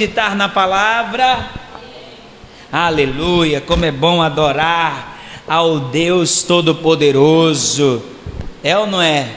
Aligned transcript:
meditar 0.00 0.34
na 0.34 0.48
palavra? 0.48 1.50
Aleluia, 2.72 3.60
como 3.60 3.84
é 3.84 3.92
bom 3.92 4.22
adorar 4.22 5.20
ao 5.46 5.78
Deus 5.78 6.42
Todo-Poderoso. 6.42 8.02
É 8.64 8.78
ou 8.78 8.86
não 8.86 9.02
é? 9.02 9.28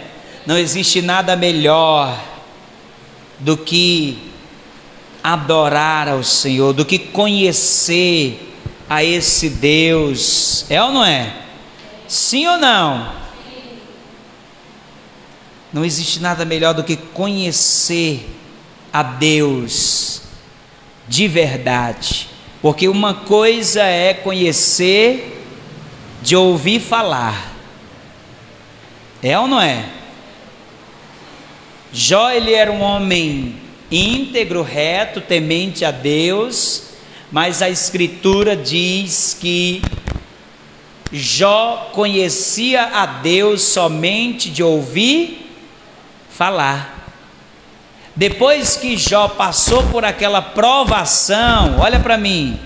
Não 0.45 0.57
existe 0.57 1.01
nada 1.01 1.35
melhor 1.35 2.17
do 3.39 3.57
que 3.57 4.17
adorar 5.21 6.07
ao 6.07 6.23
Senhor, 6.23 6.71
do 6.71 6.85
que 6.85 6.97
conhecer 6.97 8.55
a 8.89 9.03
esse 9.03 9.49
Deus. 9.49 10.65
É 10.69 10.81
ou 10.81 10.93
não 10.93 11.03
é? 11.03 11.41
Sim 12.07 12.47
ou 12.47 12.57
não? 12.57 13.11
Não 15.73 15.83
existe 15.83 16.21
nada 16.21 16.45
melhor 16.45 16.73
do 16.73 16.85
que 16.85 16.95
conhecer 16.95 18.29
a 18.93 19.03
Deus 19.03 20.22
de 21.07 21.27
verdade. 21.27 22.29
Porque 22.61 22.87
uma 22.87 23.13
coisa 23.13 23.83
é 23.83 24.13
conhecer 24.13 25.45
de 26.21 26.35
ouvir 26.35 26.79
falar. 26.79 27.53
É 29.21 29.37
ou 29.37 29.47
não 29.47 29.61
é? 29.61 29.85
Jó 31.91 32.31
ele 32.31 32.53
era 32.53 32.71
um 32.71 32.81
homem 32.81 33.55
íntegro, 33.91 34.63
reto, 34.63 35.21
temente 35.21 35.85
a 35.85 35.91
Deus, 35.91 36.83
mas 37.31 37.61
a 37.61 37.69
escritura 37.69 38.55
diz 38.55 39.37
que 39.39 39.81
Jó 41.11 41.91
conhecia 41.93 42.81
a 42.85 43.05
Deus 43.05 43.61
somente 43.61 44.49
de 44.49 44.63
ouvir 44.63 45.51
falar. 46.29 46.92
Depois 48.15 48.75
que 48.75 48.95
Jó 48.95 49.27
passou 49.27 49.83
por 49.87 50.05
aquela 50.05 50.39
provação, 50.39 51.79
olha 51.79 51.99
para 51.99 52.15
mim, 52.15 52.59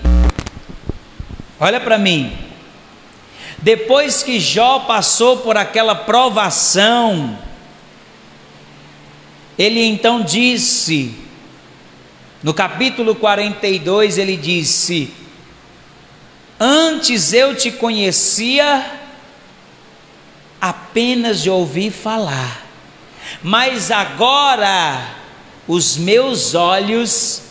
olha 1.58 1.80
para 1.80 1.96
mim. 1.96 2.36
Depois 3.56 4.22
que 4.22 4.38
Jó 4.38 4.80
passou 4.80 5.38
por 5.38 5.56
aquela 5.56 5.94
provação, 5.94 7.38
ele 9.58 9.82
então 9.82 10.22
disse, 10.22 11.14
no 12.42 12.52
capítulo 12.52 13.14
42, 13.14 14.18
ele 14.18 14.36
disse: 14.36 15.12
Antes 16.60 17.32
eu 17.32 17.56
te 17.56 17.70
conhecia 17.70 19.00
apenas 20.60 21.42
de 21.42 21.48
ouvir 21.48 21.90
falar, 21.90 22.66
mas 23.42 23.90
agora 23.90 25.17
os 25.68 25.96
meus 25.96 26.54
olhos 26.54 27.42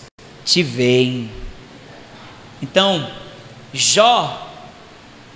te 0.43 0.61
veem. 0.63 1.31
Então, 2.61 3.09
Jó, 3.71 4.51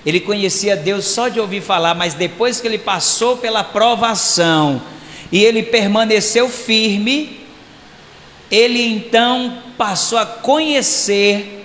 ele 0.06 0.20
conhecia 0.20 0.76
Deus 0.76 1.06
só 1.06 1.30
de 1.30 1.40
ouvir 1.40 1.62
falar, 1.62 1.94
mas 1.94 2.16
depois 2.16 2.60
que 2.60 2.68
ele 2.68 2.80
passou 2.80 3.38
pela 3.38 3.64
provação 3.64 4.82
e 5.32 5.44
ele 5.44 5.64
permaneceu 5.64 6.50
firme, 6.50 7.40
ele 8.50 8.82
então 8.82 9.62
passou 9.78 10.18
a 10.18 10.26
conhecer 10.26 11.62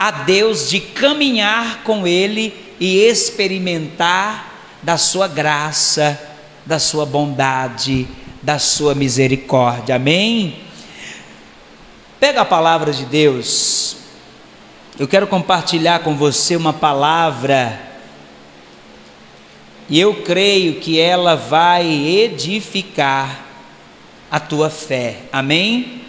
a 0.00 0.10
Deus, 0.10 0.70
de 0.70 0.80
caminhar 0.80 1.82
com 1.84 2.06
Ele 2.06 2.54
e 2.80 2.96
experimentar 3.00 4.78
da 4.82 4.96
Sua 4.96 5.28
graça, 5.28 6.18
da 6.64 6.78
Sua 6.78 7.04
bondade, 7.04 8.08
da 8.42 8.58
sua 8.58 8.94
misericórdia. 8.94 9.96
Amém? 9.96 10.60
Pega 12.18 12.42
a 12.42 12.44
palavra 12.44 12.92
de 12.92 13.04
Deus. 13.04 13.96
Eu 14.98 15.08
quero 15.08 15.26
compartilhar 15.26 16.00
com 16.00 16.14
você 16.14 16.56
uma 16.56 16.72
palavra 16.72 17.80
e 19.88 19.98
eu 19.98 20.22
creio 20.22 20.78
que 20.80 21.00
ela 21.00 21.34
vai 21.34 21.84
edificar 21.90 23.44
a 24.30 24.38
tua 24.38 24.70
fé. 24.70 25.22
Amém? 25.32 26.02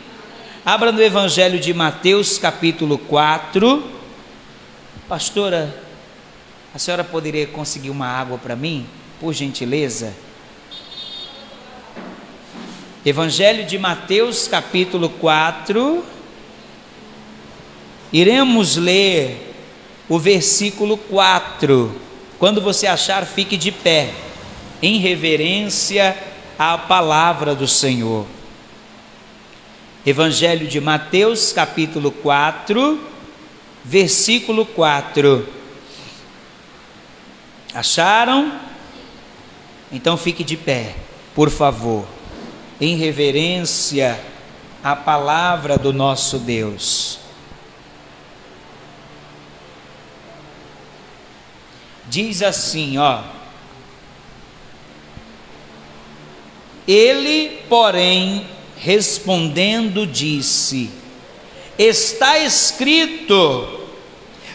Abra 0.63 0.91
no 0.91 1.01
Evangelho 1.01 1.59
de 1.59 1.73
Mateus, 1.73 2.37
capítulo 2.37 2.97
4. 2.97 3.83
Pastora, 5.07 5.75
a 6.75 6.77
senhora 6.77 7.03
poderia 7.03 7.47
conseguir 7.47 7.89
uma 7.89 8.05
água 8.05 8.37
para 8.37 8.55
mim, 8.55 8.85
por 9.19 9.33
gentileza? 9.33 10.13
Evangelho 13.03 13.65
de 13.65 13.79
Mateus, 13.79 14.47
capítulo 14.47 15.09
4. 15.09 16.05
Iremos 18.13 18.75
ler 18.75 19.55
o 20.07 20.19
versículo 20.19 20.95
4. 20.95 21.99
Quando 22.37 22.61
você 22.61 22.85
achar, 22.85 23.25
fique 23.25 23.57
de 23.57 23.71
pé, 23.71 24.13
em 24.83 24.99
reverência 24.99 26.15
à 26.59 26.77
palavra 26.77 27.55
do 27.55 27.67
Senhor. 27.67 28.27
Evangelho 30.05 30.67
de 30.67 30.79
Mateus, 30.79 31.51
capítulo 31.51 32.11
4, 32.11 32.99
versículo 33.83 34.63
4. 34.63 35.47
Acharam? 37.73 38.59
Então 39.91 40.15
fique 40.15 40.43
de 40.43 40.55
pé, 40.55 40.95
por 41.33 41.49
favor 41.49 42.20
em 42.81 42.95
reverência 42.95 44.19
à 44.83 44.95
palavra 44.95 45.77
do 45.77 45.93
nosso 45.93 46.39
Deus. 46.39 47.19
Diz 52.09 52.41
assim, 52.41 52.97
ó. 52.97 53.21
Ele, 56.87 57.59
porém, 57.69 58.47
respondendo, 58.75 60.07
disse: 60.07 60.89
Está 61.77 62.39
escrito: 62.39 63.79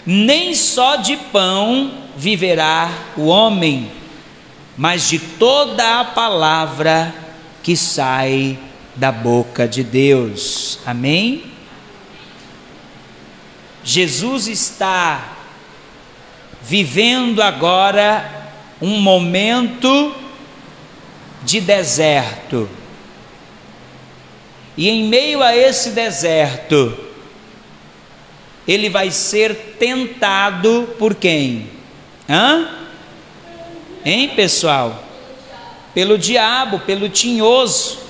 nem 0.04 0.52
só 0.54 0.96
de 0.96 1.16
pão 1.16 1.92
viverá 2.16 2.90
o 3.16 3.26
homem, 3.26 3.90
mas 4.76 5.08
de 5.08 5.18
toda 5.20 6.00
a 6.00 6.04
palavra 6.04 7.25
que 7.66 7.76
sai 7.76 8.56
da 8.94 9.10
boca 9.10 9.66
de 9.66 9.82
Deus. 9.82 10.78
Amém? 10.86 11.46
Jesus 13.82 14.46
está 14.46 15.36
vivendo 16.62 17.42
agora 17.42 18.52
um 18.80 19.00
momento 19.00 20.14
de 21.42 21.60
deserto. 21.60 22.70
E 24.76 24.88
em 24.88 25.08
meio 25.08 25.42
a 25.42 25.56
esse 25.56 25.90
deserto, 25.90 26.96
ele 28.68 28.88
vai 28.88 29.10
ser 29.10 29.74
tentado 29.76 30.94
por 31.00 31.16
quem? 31.16 31.68
Hã? 32.28 32.68
Hein, 34.04 34.34
pessoal? 34.36 35.05
Pelo 35.96 36.18
diabo, 36.18 36.80
pelo 36.80 37.08
tinhoso. 37.08 38.00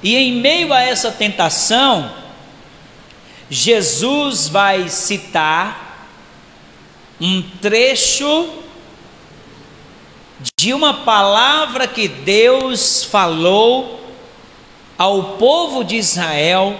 E 0.00 0.14
em 0.14 0.34
meio 0.34 0.72
a 0.72 0.80
essa 0.80 1.10
tentação, 1.10 2.08
Jesus 3.50 4.46
vai 4.46 4.88
citar 4.88 6.08
um 7.20 7.42
trecho 7.42 8.48
de 10.56 10.72
uma 10.72 10.94
palavra 10.94 11.88
que 11.88 12.06
Deus 12.06 13.02
falou 13.02 14.08
ao 14.96 15.36
povo 15.36 15.82
de 15.82 15.96
Israel 15.96 16.78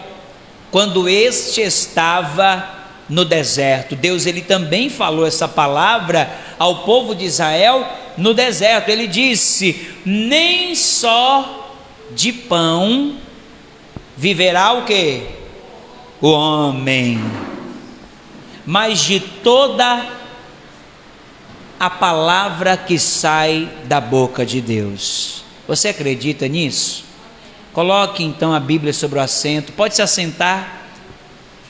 quando 0.71 1.09
este 1.09 1.61
estava 1.61 2.76
no 3.09 3.25
deserto. 3.25 3.95
Deus 3.95 4.27
ele 4.27 4.43
também 4.43 4.91
falou 4.91 5.27
essa 5.27 5.47
palavra 5.47 6.31
ao 6.59 6.85
povo 6.85 7.15
de 7.15 7.25
Israel 7.25 7.87
no 8.17 8.35
deserto. 8.35 8.89
Ele 8.89 9.07
disse: 9.07 9.89
"Nem 10.05 10.75
só 10.75 11.73
de 12.13 12.33
pão 12.33 13.17
viverá 14.17 14.73
o 14.73 14.85
que? 14.85 15.23
O 16.21 16.31
homem, 16.31 17.21
mas 18.65 19.01
de 19.01 19.21
toda 19.21 20.07
a 21.79 21.91
palavra 21.91 22.77
que 22.77 22.99
sai 22.99 23.69
da 23.85 24.01
boca 24.01 24.45
de 24.45 24.61
Deus." 24.61 25.45
Você 25.69 25.89
acredita 25.89 26.47
nisso? 26.47 27.05
Coloque 27.73 28.23
então 28.23 28.55
a 28.55 28.61
Bíblia 28.61 28.93
sobre 28.93 29.19
o 29.19 29.23
assento. 29.23 29.73
Pode 29.73 29.95
se 29.95 30.01
assentar. 30.01 30.76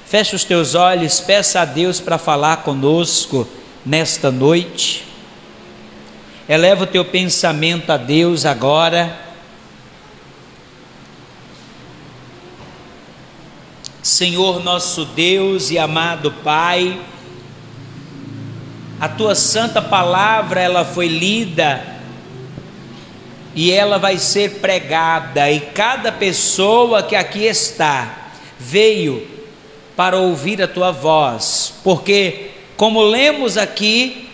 Feche 0.06 0.36
os 0.36 0.44
teus 0.44 0.76
olhos, 0.76 1.18
peça 1.18 1.62
a 1.62 1.64
Deus 1.64 1.98
para 1.98 2.16
falar 2.16 2.58
conosco 2.58 3.46
nesta 3.84 4.30
noite. 4.30 5.04
Eleva 6.48 6.84
o 6.84 6.86
teu 6.86 7.04
pensamento 7.04 7.90
a 7.90 7.96
Deus 7.96 8.46
agora. 8.46 9.18
Senhor 14.00 14.62
nosso 14.62 15.04
Deus 15.06 15.72
e 15.72 15.78
amado 15.78 16.30
Pai, 16.30 17.00
a 19.00 19.08
tua 19.08 19.34
santa 19.34 19.82
palavra 19.82 20.60
ela 20.60 20.84
foi 20.84 21.08
lida 21.08 21.84
e 23.56 23.72
ela 23.72 23.98
vai 23.98 24.18
ser 24.18 24.60
pregada 24.60 25.50
e 25.50 25.58
cada 25.58 26.12
pessoa 26.12 27.02
que 27.02 27.16
aqui 27.16 27.42
está 27.44 28.30
veio 28.56 29.35
para 29.96 30.18
ouvir 30.18 30.62
a 30.62 30.68
tua 30.68 30.92
voz, 30.92 31.74
porque 31.82 32.50
como 32.76 33.02
lemos 33.02 33.56
aqui, 33.56 34.28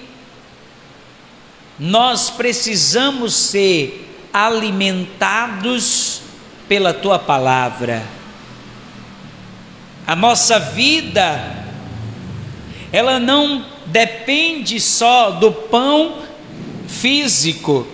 nós 1.79 2.29
precisamos 2.29 3.35
ser 3.35 4.29
alimentados 4.33 6.23
pela 6.69 6.93
tua 6.93 7.19
palavra. 7.19 8.03
A 10.07 10.17
nossa 10.17 10.59
vida, 10.59 11.65
ela 12.93 13.21
não 13.21 13.65
depende 13.87 14.81
só 14.81 15.31
do 15.31 15.53
pão 15.53 16.19
físico. 16.89 17.87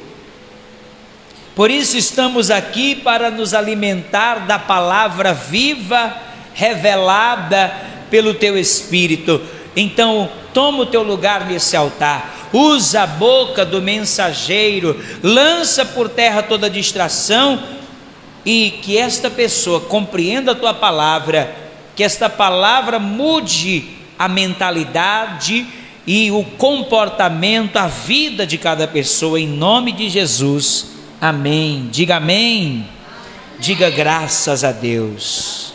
Por 1.54 1.70
isso 1.70 1.96
estamos 1.96 2.50
aqui 2.50 2.94
para 2.94 3.30
nos 3.30 3.52
alimentar 3.52 4.46
da 4.46 4.58
palavra 4.58 5.34
viva, 5.34 6.27
revelada 6.58 7.72
pelo 8.10 8.34
teu 8.34 8.58
Espírito. 8.58 9.40
Então, 9.76 10.28
toma 10.52 10.80
o 10.80 10.86
teu 10.86 11.02
lugar 11.02 11.46
nesse 11.46 11.76
altar, 11.76 12.48
usa 12.52 13.02
a 13.02 13.06
boca 13.06 13.64
do 13.64 13.80
mensageiro, 13.80 15.00
lança 15.22 15.84
por 15.84 16.08
terra 16.08 16.42
toda 16.42 16.68
distração 16.68 17.62
e 18.44 18.78
que 18.82 18.98
esta 18.98 19.30
pessoa 19.30 19.80
compreenda 19.80 20.52
a 20.52 20.54
tua 20.54 20.74
palavra 20.74 21.68
que 21.98 22.04
esta 22.04 22.30
palavra 22.30 23.00
mude 23.00 23.84
a 24.16 24.28
mentalidade 24.28 25.66
e 26.06 26.30
o 26.30 26.44
comportamento, 26.44 27.76
a 27.76 27.88
vida 27.88 28.46
de 28.46 28.56
cada 28.56 28.86
pessoa, 28.86 29.40
em 29.40 29.48
nome 29.48 29.90
de 29.90 30.08
Jesus. 30.08 30.92
Amém. 31.20 31.88
Diga 31.90 32.18
amém. 32.18 32.86
Diga 33.58 33.90
graças 33.90 34.62
a 34.62 34.70
Deus. 34.70 35.67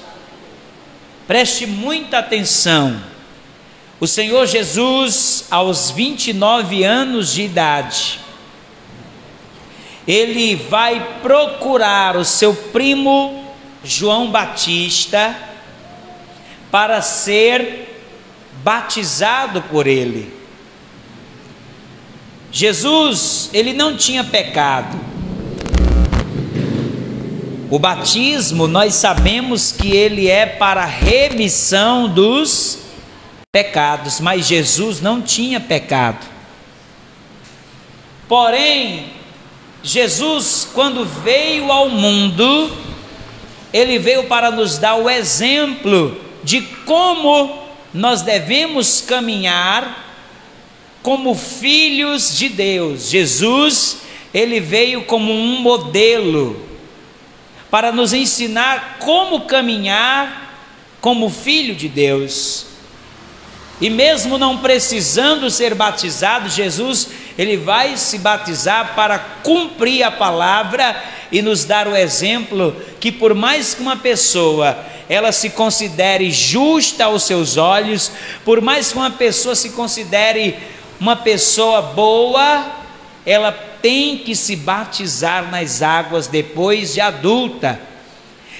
Preste 1.33 1.65
muita 1.65 2.19
atenção. 2.19 3.01
O 3.99 4.05
Senhor 4.05 4.45
Jesus, 4.45 5.47
aos 5.49 5.89
29 5.89 6.83
anos 6.83 7.33
de 7.33 7.41
idade, 7.41 8.19
ele 10.07 10.55
vai 10.55 11.17
procurar 11.23 12.15
o 12.17 12.23
seu 12.23 12.53
primo 12.53 13.51
João 13.83 14.29
Batista 14.29 15.35
para 16.69 17.01
ser 17.01 17.99
batizado 18.63 19.63
por 19.63 19.87
ele. 19.87 20.31
Jesus, 22.51 23.49
ele 23.51 23.73
não 23.73 23.97
tinha 23.97 24.23
pecado. 24.23 25.12
O 27.73 27.79
batismo, 27.79 28.67
nós 28.67 28.93
sabemos 28.93 29.71
que 29.71 29.89
ele 29.95 30.29
é 30.29 30.45
para 30.45 30.85
remissão 30.85 32.07
dos 32.07 32.77
pecados, 33.51 34.19
mas 34.19 34.45
Jesus 34.45 35.01
não 35.01 35.19
tinha 35.23 35.59
pecado. 35.59 36.23
Porém, 38.27 39.07
Jesus, 39.81 40.69
quando 40.71 41.03
veio 41.03 41.71
ao 41.71 41.89
mundo, 41.89 42.71
ele 43.73 43.97
veio 43.97 44.25
para 44.25 44.51
nos 44.51 44.77
dar 44.77 44.93
o 44.93 45.09
exemplo 45.09 46.15
de 46.43 46.61
como 46.85 47.57
nós 47.91 48.21
devemos 48.21 49.01
caminhar 49.01 50.13
como 51.01 51.33
filhos 51.33 52.37
de 52.37 52.49
Deus. 52.49 53.09
Jesus, 53.09 53.97
ele 54.31 54.59
veio 54.59 55.05
como 55.05 55.33
um 55.33 55.59
modelo 55.59 56.71
para 57.73 57.91
nos 57.91 58.13
ensinar 58.13 58.97
como 58.99 59.47
caminhar 59.47 60.53
como 61.01 61.27
filho 61.27 61.73
de 61.73 61.89
Deus. 61.89 62.67
E 63.81 63.89
mesmo 63.89 64.37
não 64.37 64.59
precisando 64.59 65.49
ser 65.49 65.73
batizado, 65.73 66.49
Jesus, 66.49 67.09
ele 67.35 67.57
vai 67.57 67.97
se 67.97 68.19
batizar 68.19 68.93
para 68.93 69.17
cumprir 69.17 70.03
a 70.03 70.11
palavra 70.11 71.03
e 71.31 71.41
nos 71.41 71.65
dar 71.65 71.87
o 71.87 71.95
exemplo 71.95 72.79
que 72.99 73.11
por 73.11 73.33
mais 73.33 73.73
que 73.73 73.81
uma 73.81 73.97
pessoa 73.97 74.77
ela 75.09 75.31
se 75.31 75.49
considere 75.49 76.29
justa 76.29 77.05
aos 77.05 77.23
seus 77.23 77.57
olhos, 77.57 78.11
por 78.45 78.61
mais 78.61 78.91
que 78.91 78.99
uma 78.99 79.09
pessoa 79.09 79.55
se 79.55 79.71
considere 79.71 80.59
uma 80.99 81.15
pessoa 81.15 81.81
boa, 81.81 82.67
ela 83.25 83.72
tem 83.83 84.17
que 84.19 84.33
se 84.33 84.55
batizar 84.55 85.51
nas 85.51 85.81
águas 85.81 86.27
depois 86.27 86.93
de 86.93 87.01
adulta. 87.01 87.81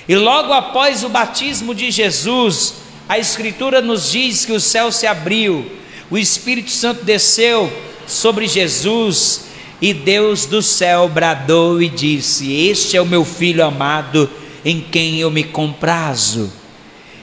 E 0.05 0.17
logo 0.17 0.51
após 0.51 1.01
o 1.05 1.09
batismo 1.09 1.73
de 1.73 1.89
Jesus, 1.89 2.73
a 3.07 3.17
Escritura 3.17 3.81
nos 3.81 4.11
diz 4.11 4.43
que 4.43 4.51
o 4.51 4.59
céu 4.59 4.91
se 4.91 5.07
abriu, 5.07 5.71
o 6.11 6.17
Espírito 6.17 6.71
Santo 6.71 7.05
desceu 7.05 7.71
sobre 8.05 8.47
Jesus 8.47 9.45
e 9.81 9.93
Deus 9.93 10.45
do 10.45 10.61
céu 10.61 11.07
bradou 11.07 11.81
e 11.81 11.87
disse: 11.87 12.51
Este 12.51 12.97
é 12.97 13.01
o 13.01 13.05
meu 13.05 13.23
filho 13.23 13.65
amado 13.65 14.29
em 14.65 14.81
quem 14.81 15.19
eu 15.21 15.31
me 15.31 15.45
comprazo. 15.45 16.51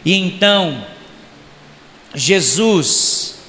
E 0.03 0.14
então, 0.14 0.87
Jesus, 2.14 3.41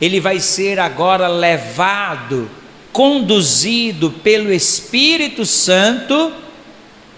ele 0.00 0.20
vai 0.20 0.38
ser 0.38 0.78
agora 0.78 1.26
levado, 1.26 2.48
conduzido 2.96 4.10
pelo 4.10 4.50
Espírito 4.50 5.44
Santo 5.44 6.32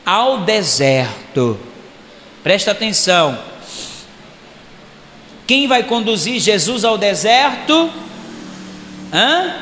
ao 0.05 0.39
deserto. 0.39 1.57
Presta 2.43 2.73
atenção. 2.73 3.39
Quem 5.47 5.69
vai 5.69 5.85
conduzir 5.85 6.41
Jesus 6.41 6.85
ao 6.85 6.99
deserto? 6.99 7.93
Hã? 9.13 9.55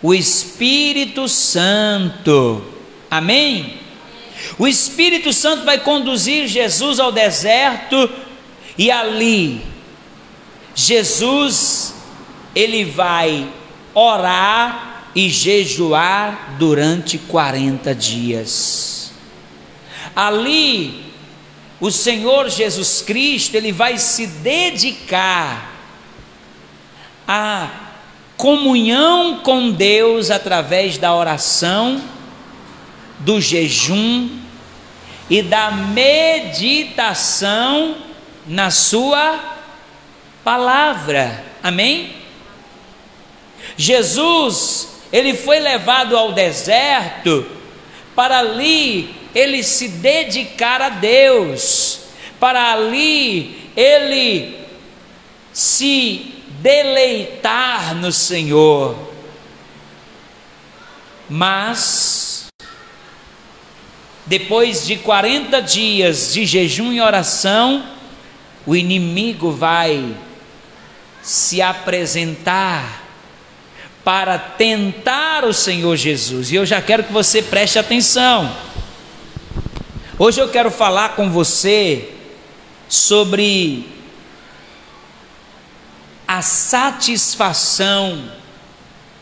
O 0.00 0.14
Espírito 0.14 1.28
Santo. 1.28 2.64
Amém? 3.10 3.74
O 4.58 4.66
Espírito 4.66 5.34
Santo 5.34 5.66
vai 5.66 5.80
conduzir 5.80 6.48
Jesus 6.48 6.98
ao 6.98 7.12
deserto 7.12 8.10
e 8.78 8.90
ali 8.90 9.60
Jesus 10.74 11.94
ele 12.54 12.86
vai 12.86 13.46
orar 13.94 15.10
e 15.14 15.28
jejuar 15.28 16.56
durante 16.58 17.18
40 17.18 17.94
dias. 17.94 19.12
Ali 20.14 21.12
o 21.80 21.90
Senhor 21.90 22.48
Jesus 22.48 23.02
Cristo, 23.02 23.56
ele 23.56 23.72
vai 23.72 23.98
se 23.98 24.26
dedicar 24.26 25.72
à 27.26 27.68
comunhão 28.36 29.40
com 29.42 29.70
Deus 29.70 30.30
através 30.30 30.96
da 30.96 31.14
oração 31.14 32.00
do 33.18 33.40
jejum 33.40 34.28
e 35.28 35.42
da 35.42 35.70
meditação 35.70 37.14
na 38.46 38.70
Sua 38.70 39.40
palavra. 40.44 41.44
Amém? 41.62 42.21
Jesus, 43.76 44.88
ele 45.12 45.34
foi 45.34 45.58
levado 45.58 46.16
ao 46.16 46.32
deserto 46.32 47.46
para 48.14 48.38
ali 48.38 49.14
ele 49.34 49.62
se 49.62 49.88
dedicar 49.88 50.82
a 50.82 50.88
Deus, 50.90 52.00
para 52.38 52.72
ali 52.72 53.70
ele 53.76 54.58
se 55.52 56.34
deleitar 56.60 57.94
no 57.94 58.12
Senhor. 58.12 58.96
Mas 61.28 62.46
depois 64.26 64.86
de 64.86 64.96
40 64.96 65.60
dias 65.62 66.32
de 66.32 66.44
jejum 66.44 66.92
e 66.92 67.00
oração, 67.00 67.84
o 68.66 68.76
inimigo 68.76 69.50
vai 69.50 70.14
se 71.22 71.62
apresentar 71.62 73.01
para 74.04 74.38
tentar 74.38 75.44
o 75.44 75.52
Senhor 75.52 75.96
Jesus. 75.96 76.50
E 76.50 76.56
eu 76.56 76.66
já 76.66 76.82
quero 76.82 77.04
que 77.04 77.12
você 77.12 77.40
preste 77.40 77.78
atenção. 77.78 78.54
Hoje 80.18 80.40
eu 80.40 80.48
quero 80.48 80.70
falar 80.70 81.10
com 81.10 81.30
você 81.30 82.10
sobre 82.88 83.86
a 86.26 86.42
satisfação 86.42 88.30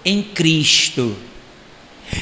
em 0.05 0.23
Cristo. 0.23 1.17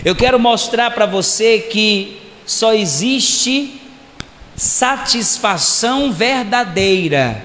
Eu 0.05 0.15
quero 0.15 0.39
mostrar 0.39 0.91
para 0.91 1.07
você 1.07 1.61
que 1.61 2.21
só 2.45 2.75
existe 2.75 3.81
satisfação 4.57 6.13
verdadeira 6.13 7.45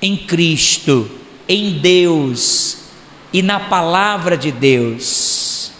em 0.00 0.16
Cristo, 0.16 1.10
em 1.46 1.78
Deus 1.78 2.87
e 3.32 3.42
na 3.42 3.60
palavra 3.60 4.36
de 4.36 4.50
Deus. 4.50 5.72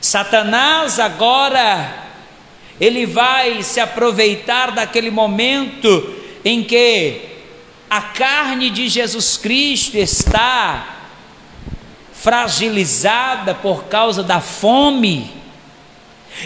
Satanás 0.00 0.98
agora 0.98 2.04
ele 2.80 3.06
vai 3.06 3.62
se 3.62 3.80
aproveitar 3.80 4.70
daquele 4.70 5.10
momento 5.10 6.14
em 6.44 6.62
que 6.62 7.22
a 7.88 8.00
carne 8.00 8.70
de 8.70 8.88
Jesus 8.88 9.36
Cristo 9.36 9.96
está 9.96 10.96
fragilizada 12.12 13.54
por 13.54 13.84
causa 13.84 14.22
da 14.22 14.40
fome. 14.40 15.30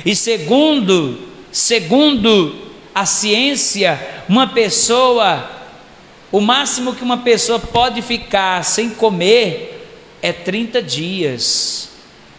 E 0.04 0.14
segundo, 0.14 1.28
segundo 1.50 2.70
a 2.94 3.06
ciência, 3.06 4.25
uma 4.28 4.49
pessoa, 4.49 5.50
o 6.32 6.40
máximo 6.40 6.94
que 6.94 7.02
uma 7.02 7.18
pessoa 7.18 7.58
pode 7.58 8.02
ficar 8.02 8.64
sem 8.64 8.90
comer 8.90 10.16
é 10.22 10.32
30 10.32 10.80
dias. 10.82 11.90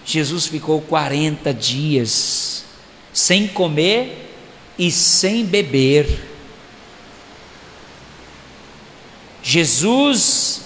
Jesus 0.06 0.48
ficou 0.48 0.82
40 0.82 1.54
dias 1.54 2.66
sem 3.12 3.48
comer 3.48 4.34
e 4.78 4.90
sem 4.90 5.46
beber. 5.46 6.28
Jesus, 9.44 10.62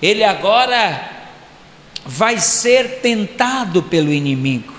ele 0.00 0.24
agora 0.24 1.10
vai 2.06 2.38
ser 2.38 3.00
tentado 3.00 3.82
pelo 3.82 4.12
inimigo. 4.12 4.72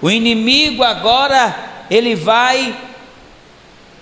O 0.00 0.10
inimigo 0.10 0.84
agora, 0.84 1.86
ele 1.90 2.14
vai 2.14 2.89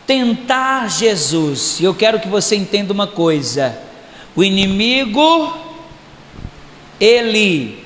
tentar 0.08 0.88
Jesus. 0.88 1.78
E 1.78 1.84
eu 1.84 1.94
quero 1.94 2.18
que 2.18 2.26
você 2.28 2.56
entenda 2.56 2.92
uma 2.94 3.06
coisa: 3.06 3.78
o 4.34 4.42
inimigo, 4.42 5.54
ele 6.98 7.84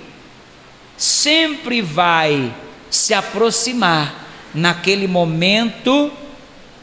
sempre 0.97 1.83
vai 1.83 2.55
se 2.89 3.13
aproximar 3.13 4.25
naquele 4.55 5.09
momento 5.09 6.13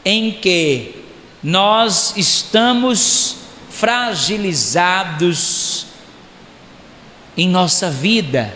em 0.04 0.32
que 0.32 0.96
nós 1.42 2.12
estamos 2.18 3.36
fragilizados 3.70 5.86
em 7.34 7.48
nossa 7.48 7.90
vida. 7.90 8.54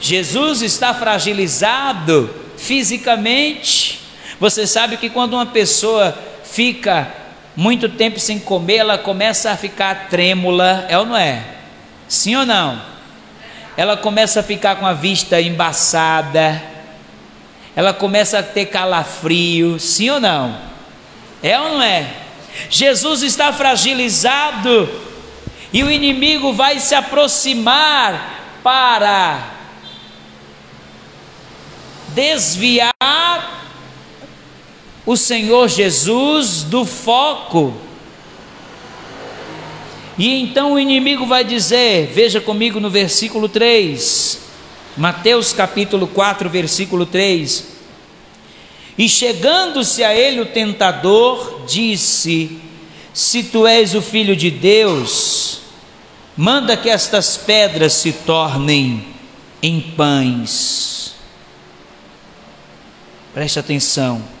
Jesus 0.00 0.62
está 0.62 0.94
fragilizado 0.94 2.34
fisicamente. 2.56 4.07
Você 4.40 4.66
sabe 4.66 4.96
que 4.96 5.10
quando 5.10 5.34
uma 5.34 5.46
pessoa 5.46 6.16
fica 6.44 7.12
muito 7.56 7.88
tempo 7.88 8.20
sem 8.20 8.38
comer, 8.38 8.76
ela 8.76 8.98
começa 8.98 9.50
a 9.50 9.56
ficar 9.56 10.08
trêmula, 10.08 10.86
é 10.88 10.98
ou 10.98 11.06
não 11.06 11.16
é? 11.16 11.42
Sim 12.08 12.36
ou 12.36 12.46
não? 12.46 12.98
ela 13.78 13.96
começa 13.96 14.40
a 14.40 14.42
ficar 14.42 14.74
com 14.74 14.84
a 14.84 14.92
vista 14.92 15.40
embaçada, 15.40 16.60
ela 17.76 17.94
começa 17.94 18.40
a 18.40 18.42
ter 18.42 18.66
calafrio, 18.66 19.78
sim 19.78 20.10
ou 20.10 20.18
não? 20.18 20.58
É 21.40 21.60
ou 21.60 21.74
não 21.74 21.82
é? 21.82 22.12
Jesus 22.68 23.22
está 23.22 23.52
fragilizado 23.52 24.88
e 25.72 25.84
o 25.84 25.90
inimigo 25.92 26.52
vai 26.52 26.80
se 26.80 26.92
aproximar 26.92 28.58
para 28.64 29.44
desviar 32.08 33.57
o 35.08 35.16
Senhor 35.16 35.68
Jesus 35.68 36.62
do 36.64 36.84
foco 36.84 37.74
e 40.18 40.42
então 40.42 40.74
o 40.74 40.78
inimigo 40.78 41.24
vai 41.24 41.44
dizer, 41.44 42.10
veja 42.12 42.42
comigo 42.42 42.78
no 42.78 42.90
versículo 42.90 43.48
3, 43.48 44.38
Mateus 44.98 45.54
capítulo 45.54 46.08
4, 46.08 46.50
versículo 46.50 47.06
3. 47.06 47.64
E 48.98 49.08
chegando-se 49.08 50.04
a 50.04 50.12
ele 50.12 50.40
o 50.40 50.46
tentador, 50.46 51.62
disse: 51.66 52.58
Se 53.14 53.44
tu 53.44 53.64
és 53.64 53.94
o 53.94 54.02
filho 54.02 54.34
de 54.34 54.50
Deus, 54.50 55.60
manda 56.36 56.76
que 56.76 56.90
estas 56.90 57.36
pedras 57.36 57.92
se 57.92 58.12
tornem 58.12 59.06
em 59.62 59.80
pães. 59.80 61.14
Preste 63.32 63.60
atenção. 63.60 64.37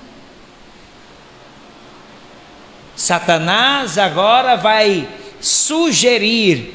Satanás 3.08 3.96
agora 3.96 4.54
vai 4.54 5.08
sugerir, 5.40 6.74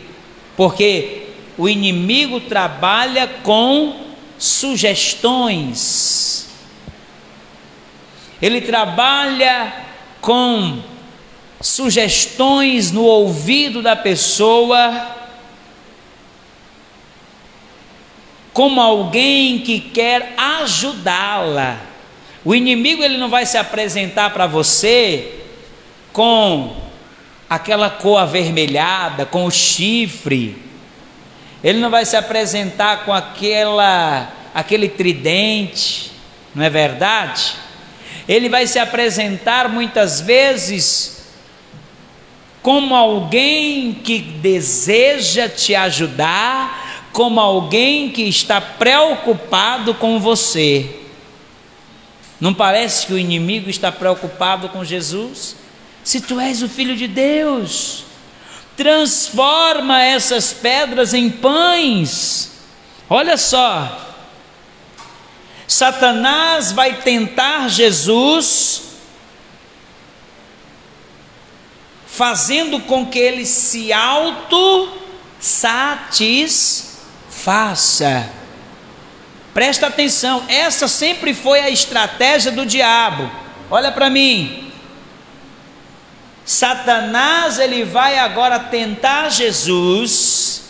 porque 0.58 1.28
o 1.56 1.70
inimigo 1.70 2.40
trabalha 2.40 3.28
com 3.44 4.08
sugestões, 4.40 6.48
ele 8.42 8.62
trabalha 8.62 9.72
com 10.22 10.82
sugestões 11.62 12.92
no 12.92 13.04
ouvido 13.04 13.84
da 13.84 13.96
pessoa, 13.96 15.16
como 18.52 18.82
alguém 18.82 19.60
que 19.60 19.80
quer 19.80 20.34
ajudá-la. 20.36 21.80
O 22.44 22.56
inimigo 22.56 23.04
ele 23.04 23.20
não 23.20 23.30
vai 23.30 23.46
se 23.46 23.56
apresentar 23.56 24.32
para 24.32 24.48
você 24.48 25.42
com 26.14 26.76
aquela 27.50 27.90
cor 27.90 28.20
avermelhada, 28.20 29.26
com 29.26 29.46
o 29.46 29.52
chifre. 29.52 30.62
Ele 31.64 31.80
não 31.80 31.90
vai 31.90 32.06
se 32.06 32.16
apresentar 32.16 33.04
com 33.04 33.12
aquela 33.12 34.32
aquele 34.54 34.88
tridente, 34.88 36.12
não 36.54 36.64
é 36.64 36.70
verdade? 36.70 37.56
Ele 38.28 38.48
vai 38.48 38.68
se 38.68 38.78
apresentar 38.78 39.68
muitas 39.68 40.22
vezes 40.22 41.24
como 42.62 42.96
alguém 42.96 43.94
que 43.94 44.20
deseja 44.20 45.50
te 45.50 45.76
ajudar, 45.76 47.10
como 47.12 47.40
alguém 47.40 48.10
que 48.10 48.22
está 48.24 48.62
preocupado 48.62 49.94
com 49.96 50.20
você. 50.20 51.00
Não 52.40 52.54
parece 52.54 53.08
que 53.08 53.14
o 53.14 53.20
inimigo 53.20 53.70
está 53.70 53.92
preocupado 53.92 54.70
com 54.70 54.84
Jesus? 54.84 55.58
Se 56.04 56.20
tu 56.22 56.40
és 56.40 56.62
o 56.62 56.70
filho 56.70 56.96
de 56.96 57.08
Deus, 57.08 58.04
transforma 58.76 60.02
essas 60.02 60.52
pedras 60.52 61.14
em 61.14 61.30
pães. 61.30 62.52
Olha 63.10 63.38
só, 63.38 64.16
Satanás 65.68 66.72
vai 66.72 67.02
tentar 67.02 67.70
Jesus, 67.70 68.82
fazendo 72.06 72.80
com 72.82 73.06
que 73.06 73.20
ele 73.20 73.46
se 73.46 73.94
auto 73.94 74.90
satisfaça. 75.40 76.90
Presta 79.54 79.88
atenção, 79.88 80.44
essa 80.48 80.88
sempre 80.88 81.34
foi 81.34 81.60
a 81.60 81.70
estratégia 81.70 82.52
do 82.52 82.66
diabo. 82.66 83.32
Olha 83.70 83.92
para 83.92 84.10
mim. 84.10 84.73
Satanás 86.46 87.58
ele 87.58 87.86
vai 87.86 88.20
agora 88.20 88.60
tentar 88.60 89.30
Jesus, 89.30 90.64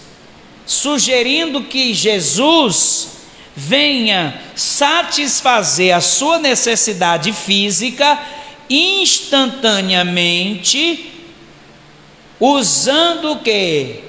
sugerindo 0.65 1.63
que 1.63 1.93
Jesus 1.93 3.09
venha 3.55 4.41
satisfazer 4.55 5.95
a 5.95 6.01
sua 6.01 6.39
necessidade 6.39 7.31
física 7.33 8.19
instantaneamente, 8.69 11.11
usando 12.39 13.33
o 13.33 13.39
que? 13.39 14.03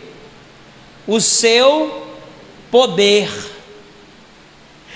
O 1.06 1.20
seu 1.20 2.08
poder. 2.70 3.28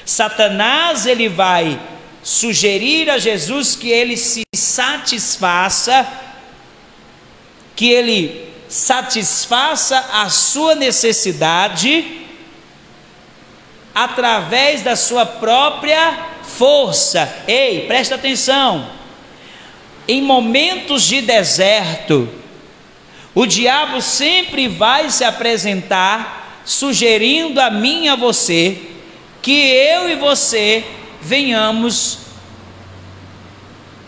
Satanás 0.04 1.06
ele 1.06 1.28
vai 1.28 1.80
sugerir 2.22 3.10
a 3.10 3.18
Jesus 3.18 3.74
que 3.76 3.90
ele 3.90 4.16
se 4.16 4.42
satisfaça 4.54 6.27
que 7.78 7.88
ele 7.92 8.44
satisfaça 8.68 10.04
a 10.12 10.28
sua 10.28 10.74
necessidade 10.74 12.22
através 13.94 14.82
da 14.82 14.96
sua 14.96 15.24
própria 15.24 16.26
força. 16.42 17.32
Ei, 17.46 17.86
presta 17.86 18.16
atenção. 18.16 18.90
Em 20.08 20.20
momentos 20.20 21.04
de 21.04 21.20
deserto, 21.20 22.28
o 23.32 23.46
diabo 23.46 24.02
sempre 24.02 24.66
vai 24.66 25.08
se 25.08 25.22
apresentar 25.22 26.62
sugerindo 26.64 27.60
a 27.60 27.70
mim 27.70 28.06
e 28.06 28.08
a 28.08 28.16
você 28.16 28.76
que 29.40 29.52
eu 29.52 30.10
e 30.10 30.16
você 30.16 30.84
venhamos 31.22 32.18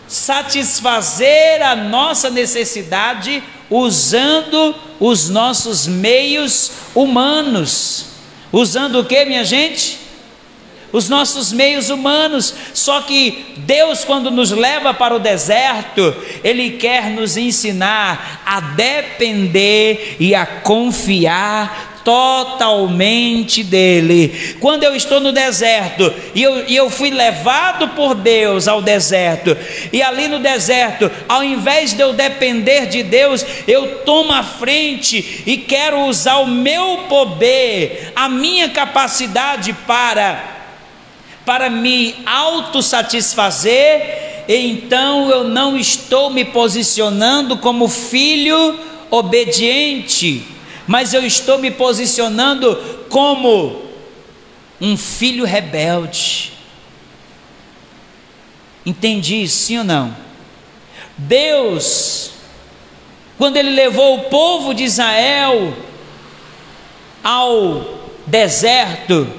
satisfazer 0.09 1.61
a 1.61 1.73
nossa 1.73 2.29
necessidade 2.29 3.41
usando 3.71 4.75
os 4.99 5.29
nossos 5.29 5.87
meios 5.87 6.71
humanos. 6.93 8.07
Usando 8.51 8.99
o 8.99 9.05
que, 9.05 9.23
minha 9.23 9.45
gente? 9.45 9.97
Os 10.91 11.07
nossos 11.07 11.53
meios 11.53 11.89
humanos. 11.89 12.53
Só 12.73 13.01
que 13.01 13.55
Deus, 13.59 14.03
quando 14.03 14.29
nos 14.29 14.51
leva 14.51 14.93
para 14.93 15.15
o 15.15 15.19
deserto, 15.19 16.13
Ele 16.43 16.71
quer 16.71 17.09
nos 17.09 17.37
ensinar 17.37 18.41
a 18.45 18.59
depender 18.59 20.17
e 20.19 20.35
a 20.35 20.45
confiar 20.45 21.90
totalmente 22.03 23.63
dele. 23.63 24.55
Quando 24.59 24.83
eu 24.83 24.95
estou 24.95 25.19
no 25.19 25.31
deserto 25.31 26.13
e 26.33 26.43
eu, 26.43 26.67
e 26.67 26.75
eu 26.75 26.89
fui 26.89 27.09
levado 27.09 27.89
por 27.89 28.15
Deus 28.15 28.67
ao 28.67 28.81
deserto, 28.81 29.55
e 29.91 30.01
ali 30.01 30.27
no 30.27 30.39
deserto, 30.39 31.11
ao 31.27 31.43
invés 31.43 31.93
de 31.93 32.01
eu 32.01 32.13
depender 32.13 32.87
de 32.87 33.03
Deus, 33.03 33.45
eu 33.67 33.99
tomo 33.99 34.33
a 34.33 34.43
frente 34.43 35.43
e 35.45 35.57
quero 35.57 36.05
usar 36.05 36.37
o 36.37 36.47
meu 36.47 37.05
poder, 37.09 38.11
a 38.15 38.29
minha 38.29 38.69
capacidade 38.69 39.73
para 39.85 40.57
para 41.43 41.71
me 41.71 42.15
autossatisfazer, 42.23 44.43
então 44.47 45.31
eu 45.31 45.43
não 45.43 45.75
estou 45.75 46.29
me 46.29 46.45
posicionando 46.45 47.57
como 47.57 47.87
filho 47.87 48.79
obediente 49.09 50.45
mas 50.91 51.13
eu 51.13 51.25
estou 51.25 51.57
me 51.57 51.71
posicionando 51.71 52.75
como 53.07 53.81
um 54.81 54.97
filho 54.97 55.45
rebelde. 55.45 56.51
Entendi, 58.85 59.47
sim 59.47 59.77
ou 59.77 59.83
não? 59.85 60.13
Deus, 61.17 62.31
quando 63.37 63.55
Ele 63.55 63.69
levou 63.69 64.17
o 64.17 64.23
povo 64.23 64.73
de 64.73 64.83
Israel 64.83 65.73
ao 67.23 68.09
deserto, 68.27 69.29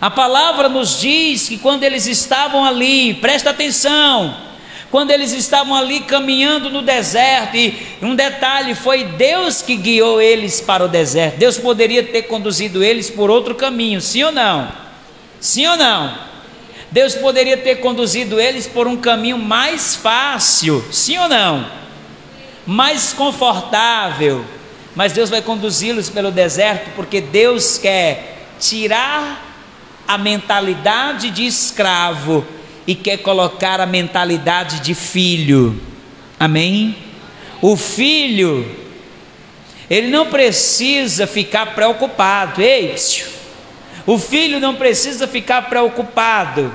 a 0.00 0.10
palavra 0.10 0.68
nos 0.68 0.98
diz 0.98 1.48
que 1.48 1.58
quando 1.58 1.84
eles 1.84 2.08
estavam 2.08 2.64
ali, 2.64 3.14
presta 3.14 3.50
atenção, 3.50 4.36
quando 4.94 5.10
eles 5.10 5.32
estavam 5.32 5.74
ali 5.74 5.98
caminhando 5.98 6.70
no 6.70 6.80
deserto, 6.80 7.56
e 7.56 7.76
um 8.00 8.14
detalhe 8.14 8.76
foi 8.76 9.02
Deus 9.02 9.60
que 9.60 9.74
guiou 9.74 10.20
eles 10.20 10.60
para 10.60 10.84
o 10.84 10.88
deserto. 10.88 11.36
Deus 11.36 11.58
poderia 11.58 12.04
ter 12.04 12.22
conduzido 12.22 12.80
eles 12.80 13.10
por 13.10 13.28
outro 13.28 13.56
caminho, 13.56 14.00
sim 14.00 14.22
ou 14.22 14.30
não? 14.30 14.70
Sim 15.40 15.66
ou 15.66 15.76
não? 15.76 16.16
Deus 16.92 17.16
poderia 17.16 17.56
ter 17.56 17.80
conduzido 17.80 18.40
eles 18.40 18.68
por 18.68 18.86
um 18.86 18.96
caminho 18.96 19.36
mais 19.36 19.96
fácil, 19.96 20.84
sim 20.92 21.18
ou 21.18 21.28
não? 21.28 21.66
Mais 22.64 23.12
confortável. 23.12 24.44
Mas 24.94 25.12
Deus 25.12 25.28
vai 25.28 25.42
conduzi-los 25.42 26.08
pelo 26.08 26.30
deserto 26.30 26.90
porque 26.94 27.20
Deus 27.20 27.78
quer 27.78 28.46
tirar 28.60 29.44
a 30.06 30.16
mentalidade 30.16 31.30
de 31.30 31.44
escravo 31.44 32.46
e 32.86 32.94
quer 32.94 33.18
colocar 33.18 33.80
a 33.80 33.86
mentalidade 33.86 34.80
de 34.80 34.94
filho. 34.94 35.80
Amém? 36.38 36.96
O 37.62 37.76
filho, 37.76 38.70
ele 39.88 40.08
não 40.08 40.26
precisa 40.26 41.26
ficar 41.26 41.74
preocupado. 41.74 42.60
Ei, 42.60 42.94
o 44.06 44.18
filho 44.18 44.60
não 44.60 44.74
precisa 44.74 45.26
ficar 45.26 45.62
preocupado 45.68 46.72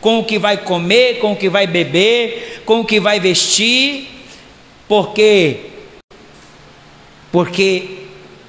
com 0.00 0.18
o 0.18 0.24
que 0.24 0.38
vai 0.38 0.56
comer, 0.56 1.18
com 1.18 1.32
o 1.32 1.36
que 1.36 1.48
vai 1.48 1.66
beber, 1.66 2.62
com 2.64 2.80
o 2.80 2.84
que 2.84 2.98
vai 2.98 3.20
vestir, 3.20 4.08
porque 4.88 5.60
porque 7.30 8.06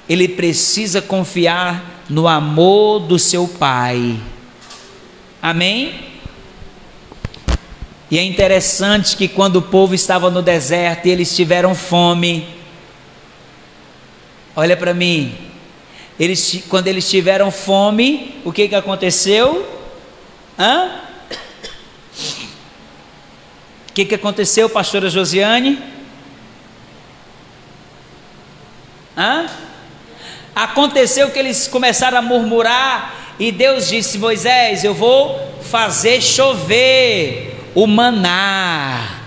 ele 0.08 0.28
precisa 0.28 1.02
confiar 1.02 2.04
no 2.08 2.26
amor 2.26 3.00
do 3.00 3.18
seu 3.18 3.46
pai. 3.46 4.18
Amém? 5.42 6.07
E 8.10 8.18
é 8.18 8.22
interessante 8.22 9.16
que 9.16 9.28
quando 9.28 9.56
o 9.56 9.62
povo 9.62 9.94
estava 9.94 10.30
no 10.30 10.40
deserto 10.40 11.06
e 11.06 11.10
eles 11.10 11.34
tiveram 11.36 11.74
fome, 11.74 12.48
olha 14.56 14.76
para 14.76 14.94
mim, 14.94 15.36
eles, 16.18 16.64
quando 16.68 16.88
eles 16.88 17.08
tiveram 17.08 17.50
fome, 17.50 18.40
o 18.44 18.52
que, 18.52 18.66
que 18.66 18.74
aconteceu? 18.74 19.66
Hã? 20.58 21.02
O 23.88 23.92
que, 23.92 24.06
que 24.06 24.14
aconteceu, 24.14 24.70
pastora 24.70 25.10
Josiane? 25.10 25.78
Hã? 29.16 29.46
Aconteceu 30.54 31.30
que 31.30 31.38
eles 31.38 31.68
começaram 31.68 32.18
a 32.18 32.22
murmurar 32.22 33.34
e 33.38 33.52
Deus 33.52 33.88
disse: 33.88 34.16
Moisés, 34.16 34.82
eu 34.82 34.94
vou 34.94 35.38
fazer 35.62 36.22
chover 36.22 37.57
o 37.74 37.86
maná. 37.86 39.18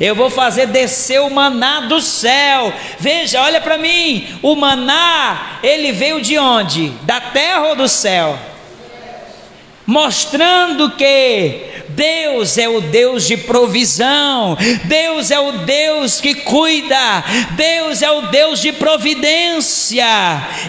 Eu 0.00 0.14
vou 0.14 0.30
fazer 0.30 0.66
descer 0.66 1.20
o 1.20 1.30
maná 1.30 1.80
do 1.80 2.00
céu. 2.00 2.72
Veja, 2.98 3.42
olha 3.42 3.60
para 3.60 3.78
mim. 3.78 4.26
O 4.42 4.56
maná, 4.56 5.58
ele 5.62 5.92
veio 5.92 6.20
de 6.20 6.38
onde? 6.38 6.88
Da 7.02 7.20
terra 7.20 7.68
ou 7.68 7.76
do 7.76 7.88
céu? 7.88 8.38
Mostrando 9.86 10.90
que 10.92 11.60
Deus 11.90 12.56
é 12.56 12.68
o 12.68 12.80
Deus 12.80 13.26
de 13.26 13.36
provisão, 13.36 14.56
Deus 14.84 15.30
é 15.30 15.38
o 15.38 15.52
Deus 15.52 16.20
que 16.20 16.34
cuida, 16.36 17.22
Deus 17.50 18.00
é 18.00 18.10
o 18.10 18.22
Deus 18.22 18.60
de 18.60 18.72
providência. 18.72 20.06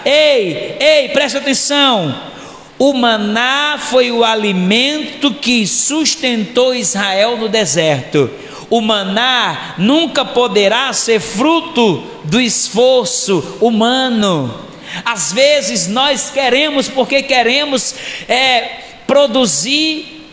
Ei, 0.04 0.76
ei, 0.78 1.08
presta 1.08 1.38
atenção. 1.38 2.35
O 2.78 2.92
maná 2.92 3.78
foi 3.78 4.10
o 4.10 4.22
alimento 4.22 5.32
que 5.32 5.66
sustentou 5.66 6.74
Israel 6.74 7.36
no 7.36 7.48
deserto. 7.48 8.30
O 8.68 8.80
maná 8.80 9.74
nunca 9.78 10.24
poderá 10.24 10.92
ser 10.92 11.20
fruto 11.20 12.04
do 12.24 12.40
esforço 12.40 13.58
humano. 13.60 14.66
Às 15.04 15.32
vezes 15.32 15.86
nós 15.86 16.30
queremos, 16.30 16.88
porque 16.88 17.22
queremos 17.22 17.94
é, 18.28 18.80
produzir 19.06 20.28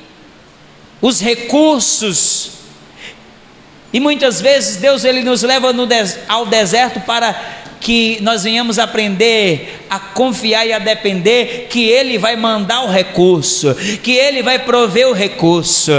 os 1.01 1.21
recursos, 1.21 2.51
e 3.91 3.99
muitas 3.99 4.41
vezes 4.41 4.77
Deus 4.77 5.03
ele 5.03 5.21
nos 5.21 5.43
leva 5.43 5.71
des 5.85 6.17
ao 6.27 6.47
deserto 6.47 6.99
para 7.01 7.62
que 7.83 8.17
nós 8.21 8.45
venhamos 8.45 8.79
aprender 8.79 9.81
a 9.89 9.99
confiar 9.99 10.65
e 10.65 10.71
a 10.71 10.79
depender 10.79 11.67
que 11.69 11.83
Ele 11.83 12.17
vai 12.17 12.37
mandar 12.37 12.83
o 12.83 12.89
recurso, 12.89 13.75
que 14.01 14.13
Ele 14.13 14.41
vai 14.41 14.57
prover 14.57 15.09
o 15.09 15.11
recurso. 15.11 15.91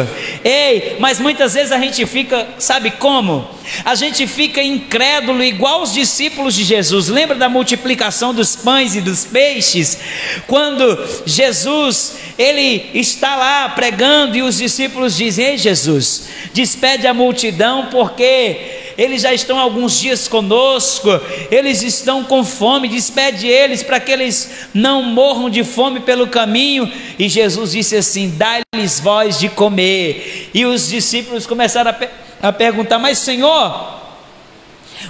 Ei, 0.42 0.96
mas 0.98 1.20
muitas 1.20 1.52
vezes 1.52 1.70
a 1.70 1.78
gente 1.78 2.06
fica, 2.06 2.48
sabe 2.58 2.90
como? 2.92 3.46
A 3.84 3.94
gente 3.94 4.26
fica 4.26 4.62
incrédulo, 4.62 5.44
igual 5.44 5.82
os 5.82 5.92
discípulos 5.92 6.54
de 6.54 6.64
Jesus. 6.64 7.08
Lembra 7.08 7.36
da 7.36 7.50
multiplicação 7.50 8.32
dos 8.32 8.56
pães 8.56 8.96
e 8.96 9.02
dos 9.02 9.26
peixes? 9.26 9.98
Quando 10.46 10.98
Jesus, 11.26 12.16
ele 12.38 12.90
está 12.94 13.36
lá 13.36 13.68
pregando 13.68 14.38
e 14.38 14.42
os 14.42 14.56
discípulos 14.56 15.16
dizem: 15.16 15.46
Ei, 15.46 15.58
Jesus, 15.58 16.28
despede 16.54 17.06
a 17.06 17.12
multidão, 17.12 17.88
porque 17.90 18.83
eles 18.96 19.22
já 19.22 19.32
estão 19.32 19.58
alguns 19.58 19.98
dias 19.98 20.28
conosco, 20.28 21.08
eles 21.50 21.82
estão 21.82 22.24
com 22.24 22.44
fome, 22.44 22.88
despede 22.88 23.46
eles 23.46 23.82
para 23.82 23.98
que 23.98 24.12
eles 24.12 24.68
não 24.72 25.02
morram 25.02 25.50
de 25.50 25.64
fome 25.64 26.00
pelo 26.00 26.26
caminho. 26.26 26.90
E 27.18 27.28
Jesus 27.28 27.72
disse 27.72 27.96
assim: 27.96 28.30
dá-lhes 28.30 29.00
voz 29.00 29.38
de 29.38 29.48
comer. 29.48 30.50
E 30.54 30.64
os 30.64 30.88
discípulos 30.88 31.46
começaram 31.46 31.90
a, 31.90 31.94
pe 31.94 32.08
a 32.40 32.52
perguntar: 32.52 32.98
Mas 32.98 33.18
Senhor, 33.18 34.00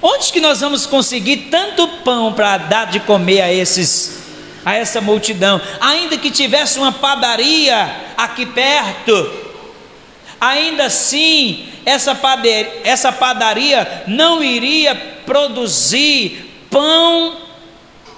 onde 0.00 0.32
que 0.32 0.40
nós 0.40 0.60
vamos 0.60 0.86
conseguir 0.86 1.48
tanto 1.50 1.86
pão 2.04 2.32
para 2.32 2.56
dar 2.56 2.86
de 2.86 3.00
comer 3.00 3.42
a 3.42 3.52
esses? 3.52 4.22
A 4.64 4.76
essa 4.76 4.98
multidão, 4.98 5.60
ainda 5.78 6.16
que 6.16 6.30
tivesse 6.30 6.78
uma 6.78 6.90
padaria 6.90 7.96
aqui 8.16 8.46
perto, 8.46 9.43
ainda 10.40 10.86
assim 10.86 11.68
essa 11.84 13.12
padaria, 13.12 14.04
não 14.06 14.42
iria 14.42 14.94
produzir 15.26 16.66
pão 16.70 17.36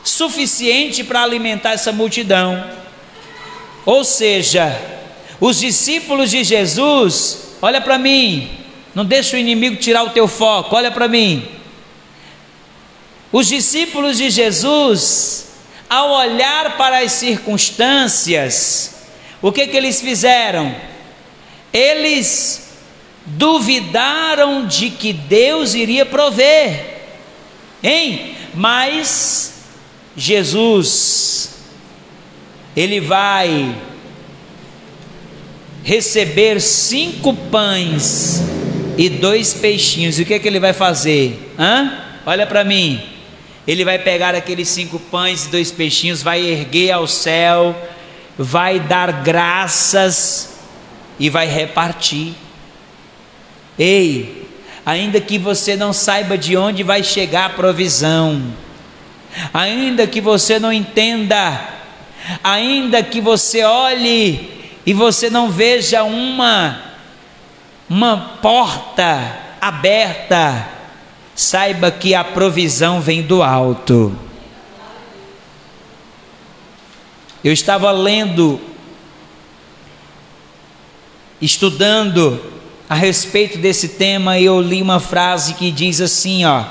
suficiente 0.05 1.03
para 1.03 1.23
alimentar 1.23 1.73
essa 1.73 1.93
multidão. 1.93 2.65
Ou 3.85 4.05
seja, 4.05 4.81
os 5.41 5.59
discípulos 5.61 6.31
de 6.31 6.45
Jesus, 6.45 7.57
olha 7.61 7.81
para 7.81 7.99
mim, 7.99 8.51
não 8.95 9.05
deixa 9.05 9.37
o 9.37 9.39
inimigo 9.39 9.77
tirar 9.77 10.05
o 10.05 10.11
teu 10.11 10.27
foco, 10.27 10.75
olha 10.75 10.91
para 10.91 11.09
mim. 11.09 11.47
Os 13.33 13.49
discípulos 13.49 14.17
de 14.17 14.31
Jesus, 14.31 15.49
ao 15.91 16.13
olhar 16.13 16.77
para 16.77 17.01
as 17.01 17.13
circunstâncias, 17.13 19.09
o 19.43 19.53
que, 19.53 19.67
que 19.67 19.77
eles 19.77 20.01
fizeram? 20.01 20.75
Eles 21.77 22.71
duvidaram 23.27 24.67
de 24.67 24.89
que 24.89 25.13
Deus 25.13 25.75
iria 25.75 26.07
prover, 26.07 27.03
hein? 27.83 28.35
Mas 28.55 29.65
Jesus, 30.17 31.51
Ele 32.75 32.99
vai 32.99 33.77
receber 35.85 36.63
cinco 36.63 37.35
pães 37.35 38.41
e 38.97 39.11
dois 39.11 39.53
peixinhos, 39.53 40.19
e 40.19 40.23
o 40.23 40.25
que, 40.25 40.33
é 40.33 40.39
que 40.39 40.49
ele 40.49 40.59
vai 40.59 40.73
fazer? 40.73 41.53
Hã? 41.59 41.93
Olha 42.25 42.47
para 42.47 42.65
mim. 42.65 43.03
Ele 43.69 43.85
vai 43.85 43.99
pegar 43.99 44.35
aqueles 44.35 44.69
cinco 44.69 44.99
pães 44.99 45.45
e 45.45 45.49
dois 45.49 45.71
peixinhos, 45.71 46.23
vai 46.23 46.41
erguer 46.41 46.93
ao 46.93 47.07
céu, 47.07 47.77
vai 48.39 48.81
dar 48.81 49.23
graças 49.23 50.56
e 51.19 51.31
vai 51.31 51.47
repartir. 51.47 52.35
Ei, 53.79 54.49
ainda 54.85 55.21
que 55.21 55.39
você 55.39 55.77
não 55.77 55.93
saiba 55.93 56.37
de 56.37 56.57
onde 56.57 56.83
vai 56.83 57.03
chegar 57.03 57.47
a 57.47 57.51
provisão, 57.51 58.43
ainda 59.53 60.07
que 60.07 60.21
você 60.21 60.59
não 60.59 60.73
entenda, 60.73 61.69
ainda 62.43 63.03
que 63.03 63.21
você 63.21 63.65
olhe 63.65 64.51
e 64.85 64.93
você 64.93 65.29
não 65.29 65.51
veja 65.51 66.03
uma 66.03 66.87
uma 67.89 68.39
porta 68.43 69.39
aberta, 69.61 70.69
saiba 71.35 71.91
que 71.91 72.15
a 72.15 72.25
provisão 72.25 73.01
vem 73.01 73.23
do 73.23 73.43
alto. 73.43 74.17
Eu 77.45 77.53
estava 77.53 77.93
lendo, 77.93 78.61
estudando 81.41 82.41
a 82.89 82.95
respeito 82.95 83.59
desse 83.59 83.91
tema 83.91 84.39
eu 84.39 84.61
li 84.61 84.81
uma 84.81 85.01
frase 85.01 85.55
que 85.55 85.71
diz 85.71 86.01
assim, 86.01 86.45
ó: 86.45 86.65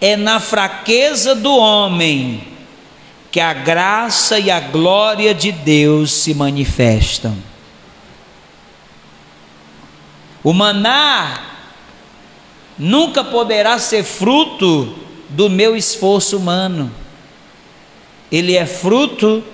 é 0.00 0.16
na 0.16 0.40
fraqueza 0.40 1.34
do 1.34 1.56
homem 1.56 2.42
que 3.30 3.38
a 3.38 3.52
graça 3.52 4.38
e 4.38 4.50
a 4.50 4.58
glória 4.58 5.32
de 5.32 5.52
Deus 5.52 6.12
se 6.12 6.34
manifestam. 6.34 7.36
O 10.42 10.52
maná 10.52 11.42
nunca 12.78 13.22
poderá 13.22 13.78
ser 13.78 14.02
fruto 14.02 14.96
do 15.28 15.48
meu 15.48 15.76
esforço 15.76 16.36
humano, 16.36 16.90
ele 18.32 18.56
é 18.56 18.66
fruto 18.66 19.44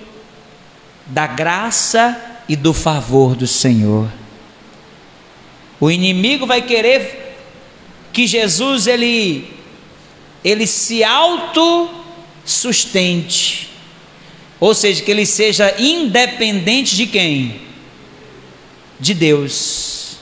da 1.05 1.27
graça 1.27 2.19
e 2.49 2.55
do 2.55 2.73
favor 2.73 3.35
do 3.35 3.45
Senhor. 3.45 4.07
O 5.79 5.91
inimigo 5.91 6.45
vai 6.45 6.61
querer 6.61 7.35
que 8.11 8.25
Jesus 8.25 8.87
ele 8.87 9.57
ele 10.43 10.65
se 10.65 11.03
auto 11.03 11.89
sustente. 12.45 13.69
Ou 14.59 14.73
seja, 14.73 15.03
que 15.03 15.11
ele 15.11 15.25
seja 15.25 15.75
independente 15.77 16.95
de 16.95 17.05
quem? 17.05 17.61
De 18.99 19.13
Deus. 19.13 20.17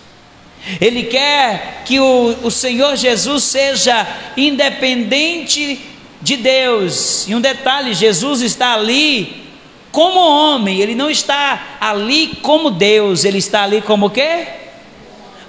Ele 0.82 1.04
quer 1.04 1.84
que 1.86 2.00
o, 2.00 2.36
o 2.44 2.52
Senhor 2.52 2.96
Jesus 2.96 3.44
seja 3.44 4.08
independente 4.36 5.80
de 6.22 6.38
Deus. 6.38 7.28
E 7.28 7.36
um 7.36 7.40
detalhe: 7.40 7.94
Jesus 7.94 8.42
está 8.42 8.74
ali 8.74 9.46
como 9.92 10.20
homem, 10.20 10.82
ele 10.82 10.96
não 10.96 11.10
está 11.10 11.78
ali 11.80 12.40
como 12.42 12.72
Deus, 12.72 13.24
ele 13.24 13.38
está 13.38 13.64
ali 13.64 13.82
como 13.82 14.10
quê? 14.10 14.48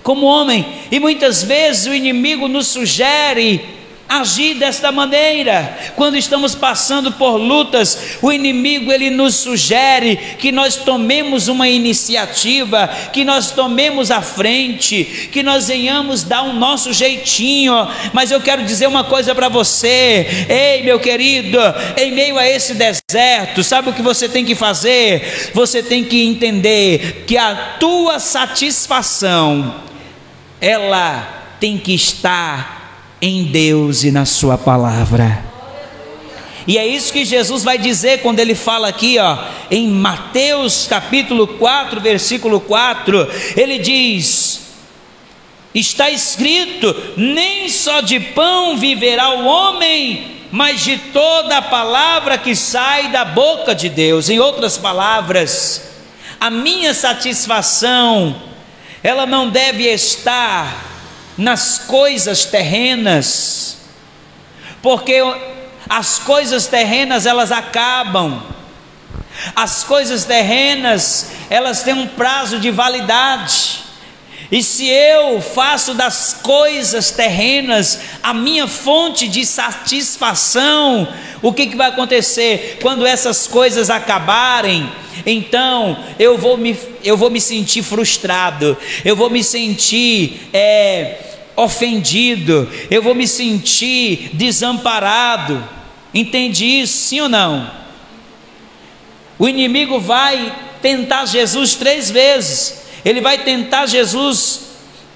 Como 0.06 0.24
homem. 0.24 0.64
E 0.88 1.00
muitas 1.00 1.42
vezes 1.42 1.86
o 1.86 1.92
inimigo 1.92 2.46
nos 2.46 2.68
sugere 2.68 3.60
agir 4.08 4.54
desta 4.54 4.92
maneira. 4.92 5.76
Quando 5.96 6.16
estamos 6.16 6.54
passando 6.54 7.10
por 7.10 7.36
lutas, 7.36 8.16
o 8.22 8.32
inimigo 8.32 8.92
ele 8.92 9.10
nos 9.10 9.34
sugere 9.34 10.14
que 10.38 10.52
nós 10.52 10.76
tomemos 10.76 11.48
uma 11.48 11.68
iniciativa, 11.68 12.88
que 13.12 13.24
nós 13.24 13.50
tomemos 13.50 14.12
a 14.12 14.22
frente, 14.22 15.28
que 15.32 15.42
nós 15.42 15.66
venhamos 15.66 16.22
dar 16.22 16.42
o 16.42 16.50
um 16.50 16.52
nosso 16.52 16.92
jeitinho. 16.92 17.74
Mas 18.12 18.30
eu 18.30 18.40
quero 18.40 18.62
dizer 18.62 18.86
uma 18.86 19.02
coisa 19.02 19.34
para 19.34 19.48
você, 19.48 20.46
ei 20.48 20.84
meu 20.84 21.00
querido, 21.00 21.58
em 21.96 22.12
meio 22.12 22.38
a 22.38 22.48
esse 22.48 22.74
deserto, 22.74 23.64
sabe 23.64 23.90
o 23.90 23.92
que 23.92 24.02
você 24.02 24.28
tem 24.28 24.44
que 24.44 24.54
fazer? 24.54 25.50
Você 25.52 25.82
tem 25.82 26.04
que 26.04 26.22
entender 26.22 27.24
que 27.26 27.36
a 27.36 27.74
tua 27.80 28.20
satisfação 28.20 29.84
ela 30.60 31.56
tem 31.60 31.78
que 31.78 31.94
estar 31.94 33.16
em 33.20 33.44
Deus 33.44 34.04
e 34.04 34.10
na 34.10 34.24
Sua 34.24 34.58
palavra. 34.58 35.44
E 36.66 36.78
é 36.78 36.86
isso 36.86 37.12
que 37.12 37.24
Jesus 37.24 37.62
vai 37.62 37.78
dizer 37.78 38.22
quando 38.22 38.40
ele 38.40 38.54
fala 38.54 38.88
aqui, 38.88 39.18
ó, 39.18 39.38
em 39.70 39.88
Mateus 39.88 40.86
capítulo 40.88 41.46
4, 41.46 42.00
versículo 42.00 42.58
4, 42.60 43.28
ele 43.56 43.78
diz: 43.78 44.62
Está 45.72 46.10
escrito: 46.10 46.94
nem 47.16 47.68
só 47.68 48.00
de 48.00 48.18
pão 48.18 48.76
viverá 48.76 49.30
o 49.30 49.44
homem, 49.44 50.38
mas 50.50 50.82
de 50.82 50.98
toda 50.98 51.58
a 51.58 51.62
palavra 51.62 52.36
que 52.36 52.56
sai 52.56 53.12
da 53.12 53.24
boca 53.24 53.72
de 53.72 53.88
Deus. 53.88 54.28
Em 54.28 54.40
outras 54.40 54.76
palavras, 54.76 55.88
a 56.40 56.50
minha 56.50 56.92
satisfação, 56.92 58.34
ela 59.06 59.24
não 59.24 59.48
deve 59.48 59.84
estar 59.84 60.84
nas 61.38 61.78
coisas 61.78 62.44
terrenas, 62.44 63.78
porque 64.82 65.22
as 65.88 66.18
coisas 66.18 66.66
terrenas 66.66 67.24
elas 67.24 67.52
acabam, 67.52 68.42
as 69.54 69.84
coisas 69.84 70.24
terrenas 70.24 71.30
elas 71.48 71.84
têm 71.84 71.94
um 71.94 72.08
prazo 72.08 72.58
de 72.58 72.72
validade, 72.72 73.84
e 74.50 74.62
se 74.62 74.88
eu 74.88 75.40
faço 75.40 75.92
das 75.94 76.32
coisas 76.34 77.10
terrenas 77.10 78.00
a 78.22 78.32
minha 78.32 78.68
fonte 78.68 79.26
de 79.26 79.44
satisfação, 79.44 81.08
o 81.42 81.52
que, 81.52 81.66
que 81.66 81.76
vai 81.76 81.88
acontecer 81.88 82.78
quando 82.80 83.04
essas 83.04 83.46
coisas 83.48 83.90
acabarem? 83.90 84.88
Então 85.24 85.98
eu 86.18 86.38
vou 86.38 86.56
me, 86.56 86.78
eu 87.02 87.16
vou 87.16 87.28
me 87.28 87.40
sentir 87.40 87.82
frustrado, 87.82 88.76
eu 89.04 89.16
vou 89.16 89.28
me 89.28 89.42
sentir 89.42 90.48
é, 90.52 91.18
ofendido, 91.56 92.70
eu 92.88 93.02
vou 93.02 93.14
me 93.14 93.26
sentir 93.26 94.30
desamparado. 94.32 95.68
Entende 96.14 96.64
isso, 96.64 96.96
sim 96.98 97.20
ou 97.20 97.28
não? 97.28 97.68
O 99.38 99.48
inimigo 99.48 99.98
vai 99.98 100.54
tentar 100.80 101.26
Jesus 101.26 101.74
três 101.74 102.10
vezes. 102.10 102.85
Ele 103.06 103.20
vai 103.20 103.38
tentar 103.44 103.86
Jesus 103.86 104.62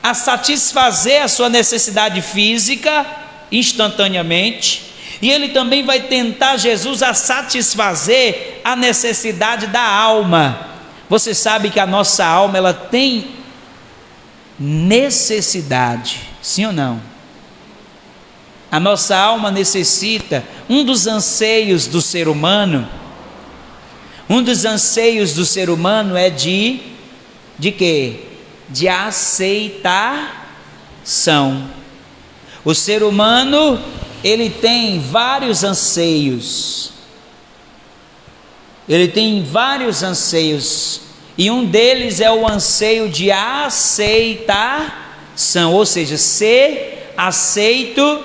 a 0.01 0.15
satisfazer 0.15 1.25
a 1.25 1.27
sua 1.27 1.49
necessidade 1.49 2.23
física 2.23 3.05
instantaneamente, 3.51 4.95
e 5.21 5.29
ele 5.29 5.49
também 5.49 5.85
vai 5.85 6.03
tentar 6.03 6.57
Jesus 6.57 7.03
a 7.03 7.13
satisfazer 7.13 8.61
a 8.63 8.77
necessidade 8.77 9.67
da 9.67 9.83
alma. 9.83 10.69
Você 11.09 11.35
sabe 11.35 11.69
que 11.69 11.81
a 11.81 11.87
nossa 11.87 12.25
alma 12.25 12.57
ela 12.57 12.73
tem 12.73 13.27
necessidade, 14.57 16.21
sim 16.41 16.67
ou 16.67 16.73
não? 16.73 17.03
A 18.71 18.79
nossa 18.79 19.17
alma 19.17 19.51
necessita, 19.51 20.45
um 20.69 20.85
dos 20.85 21.09
anseios 21.09 21.89
do 21.89 22.01
ser 22.01 22.29
humano, 22.29 22.89
um 24.29 24.41
dos 24.41 24.65
anseios 24.65 25.35
do 25.35 25.45
ser 25.45 25.69
humano 25.69 26.17
é 26.17 26.31
de 26.31 26.90
de 27.61 27.71
quê? 27.71 28.17
De 28.71 28.89
aceitação. 28.89 29.71
O 32.65 32.75
ser 32.75 33.03
humano, 33.03 33.79
ele 34.25 34.49
tem 34.49 34.99
vários 34.99 35.63
anseios. 35.63 36.93
Ele 38.89 39.07
tem 39.09 39.45
vários 39.45 40.03
anseios, 40.03 41.03
e 41.39 41.49
um 41.51 41.65
deles 41.65 42.21
é 42.21 42.31
o 42.31 42.49
anseio 42.49 43.09
de 43.09 43.31
aceitação, 43.31 44.93
ou 45.73 45.87
seja, 45.87 46.17
ser 46.17 47.13
aceito 47.17 48.25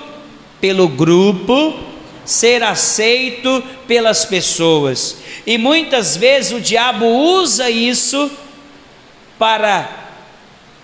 pelo 0.60 0.88
grupo, 0.88 1.78
ser 2.24 2.64
aceito 2.64 3.62
pelas 3.86 4.24
pessoas. 4.24 5.18
E 5.46 5.56
muitas 5.56 6.16
vezes 6.16 6.50
o 6.50 6.60
diabo 6.60 7.06
usa 7.06 7.70
isso 7.70 8.28
para 9.38 10.06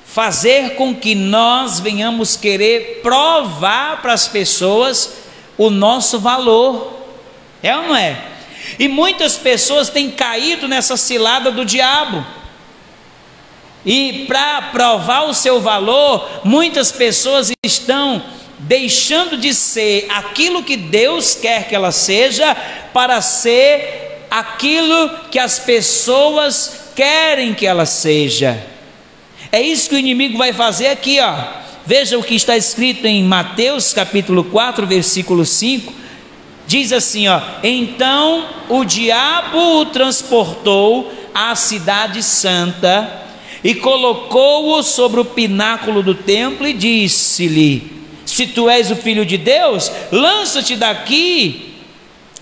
fazer 0.04 0.74
com 0.74 0.94
que 0.94 1.14
nós 1.14 1.80
venhamos 1.80 2.36
querer 2.36 3.00
provar 3.02 4.02
para 4.02 4.12
as 4.12 4.28
pessoas 4.28 5.14
o 5.56 5.70
nosso 5.70 6.18
valor. 6.18 7.00
É 7.62 7.74
ou 7.74 7.84
não 7.84 7.96
é? 7.96 8.22
E 8.78 8.88
muitas 8.88 9.36
pessoas 9.36 9.88
têm 9.88 10.10
caído 10.10 10.68
nessa 10.68 10.96
cilada 10.96 11.50
do 11.50 11.64
diabo. 11.64 12.24
E 13.84 14.26
para 14.26 14.62
provar 14.70 15.22
o 15.22 15.34
seu 15.34 15.60
valor, 15.60 16.28
muitas 16.44 16.92
pessoas 16.92 17.50
estão 17.64 18.22
deixando 18.58 19.36
de 19.36 19.52
ser 19.52 20.06
aquilo 20.08 20.62
que 20.62 20.76
Deus 20.76 21.34
quer 21.34 21.68
que 21.68 21.74
ela 21.74 21.90
seja, 21.90 22.54
para 22.92 23.20
ser 23.20 24.26
aquilo 24.30 25.10
que 25.30 25.38
as 25.38 25.58
pessoas 25.58 26.81
querem 26.94 27.54
que 27.54 27.66
ela 27.66 27.86
seja. 27.86 28.64
É 29.50 29.60
isso 29.60 29.88
que 29.88 29.94
o 29.94 29.98
inimigo 29.98 30.38
vai 30.38 30.52
fazer 30.52 30.88
aqui, 30.88 31.18
ó. 31.20 31.34
Veja 31.84 32.16
o 32.18 32.22
que 32.22 32.34
está 32.34 32.56
escrito 32.56 33.06
em 33.06 33.24
Mateus 33.24 33.92
capítulo 33.92 34.44
4, 34.44 34.86
versículo 34.86 35.44
5. 35.44 35.92
Diz 36.66 36.92
assim, 36.92 37.28
ó: 37.28 37.40
Então 37.62 38.48
o 38.68 38.84
diabo 38.84 39.80
o 39.80 39.86
transportou 39.86 41.12
à 41.34 41.54
cidade 41.56 42.22
santa 42.22 43.20
e 43.64 43.74
colocou-o 43.74 44.82
sobre 44.82 45.20
o 45.20 45.24
pináculo 45.24 46.02
do 46.02 46.14
templo 46.14 46.66
e 46.66 46.72
disse-lhe: 46.72 47.90
Se 48.24 48.46
tu 48.46 48.70
és 48.70 48.90
o 48.90 48.96
filho 48.96 49.26
de 49.26 49.36
Deus, 49.36 49.90
lança-te 50.10 50.76
daqui 50.76 51.71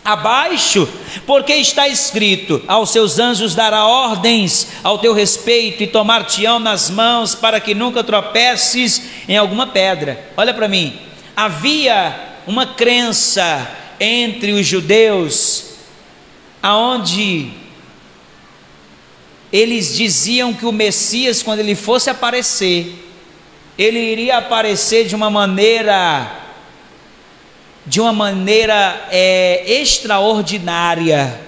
abaixo, 0.05 0.89
porque 1.27 1.55
está 1.55 1.89
escrito: 1.89 2.63
Aos 2.67 2.91
seus 2.91 3.19
anjos 3.19 3.55
dará 3.55 3.87
ordens 3.87 4.69
ao 4.83 4.99
teu 4.99 5.13
respeito 5.13 5.83
e 5.83 5.87
tomar-te-ão 5.87 6.59
nas 6.59 6.91
mãos 6.91 7.35
para 7.35 7.61
que 7.61 7.75
nunca 7.75 8.05
tropeces 8.05 9.03
em 9.29 9.37
alguma 9.37 9.67
pedra. 9.67 10.31
Olha 10.37 10.55
para 10.55 10.69
mim, 10.69 10.99
havia 11.37 12.39
uma 12.47 12.67
crença 12.67 13.71
entre 13.99 14.53
os 14.53 14.67
judeus 14.67 15.71
aonde 16.63 17.51
eles 19.53 19.95
diziam 19.97 20.55
que 20.55 20.65
o 20.65 20.73
Messias, 20.73 21.43
quando 21.43 21.61
ele 21.61 21.75
fosse 21.75 22.09
aparecer, 22.09 22.95
ele 23.77 23.99
iria 23.99 24.39
aparecer 24.39 25.07
de 25.07 25.15
uma 25.15 25.31
maneira, 25.31 26.40
de 27.87 28.01
uma 28.01 28.13
maneira 28.13 29.09
é, 29.11 29.65
extraordinária. 29.67 31.41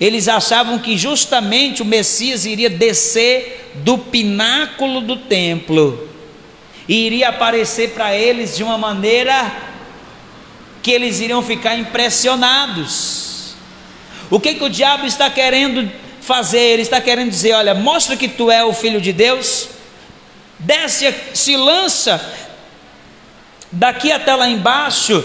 Eles 0.00 0.28
achavam 0.28 0.78
que 0.78 0.96
justamente 0.96 1.82
o 1.82 1.84
Messias 1.84 2.44
iria 2.44 2.68
descer 2.68 3.70
do 3.76 3.96
pináculo 3.96 5.00
do 5.00 5.16
templo 5.16 6.08
e 6.88 7.06
iria 7.06 7.28
aparecer 7.28 7.90
para 7.90 8.14
eles 8.14 8.56
de 8.56 8.62
uma 8.62 8.76
maneira 8.76 9.70
que 10.82 10.90
eles 10.90 11.20
iriam 11.20 11.42
ficar 11.42 11.76
impressionados. 11.76 13.54
O 14.30 14.40
que, 14.40 14.54
que 14.54 14.64
o 14.64 14.70
diabo 14.70 15.06
está 15.06 15.30
querendo 15.30 15.90
fazer, 16.20 16.58
ele 16.58 16.82
está 16.82 17.00
querendo 17.00 17.30
dizer: 17.30 17.52
olha, 17.52 17.74
mostra 17.74 18.16
que 18.16 18.28
tu 18.28 18.50
é 18.50 18.64
o 18.64 18.72
filho 18.72 19.00
de 19.00 19.12
Deus, 19.12 19.68
desce, 20.58 21.14
se 21.32 21.56
lança 21.56 22.20
daqui 23.72 24.12
até 24.12 24.34
lá 24.36 24.48
embaixo, 24.48 25.24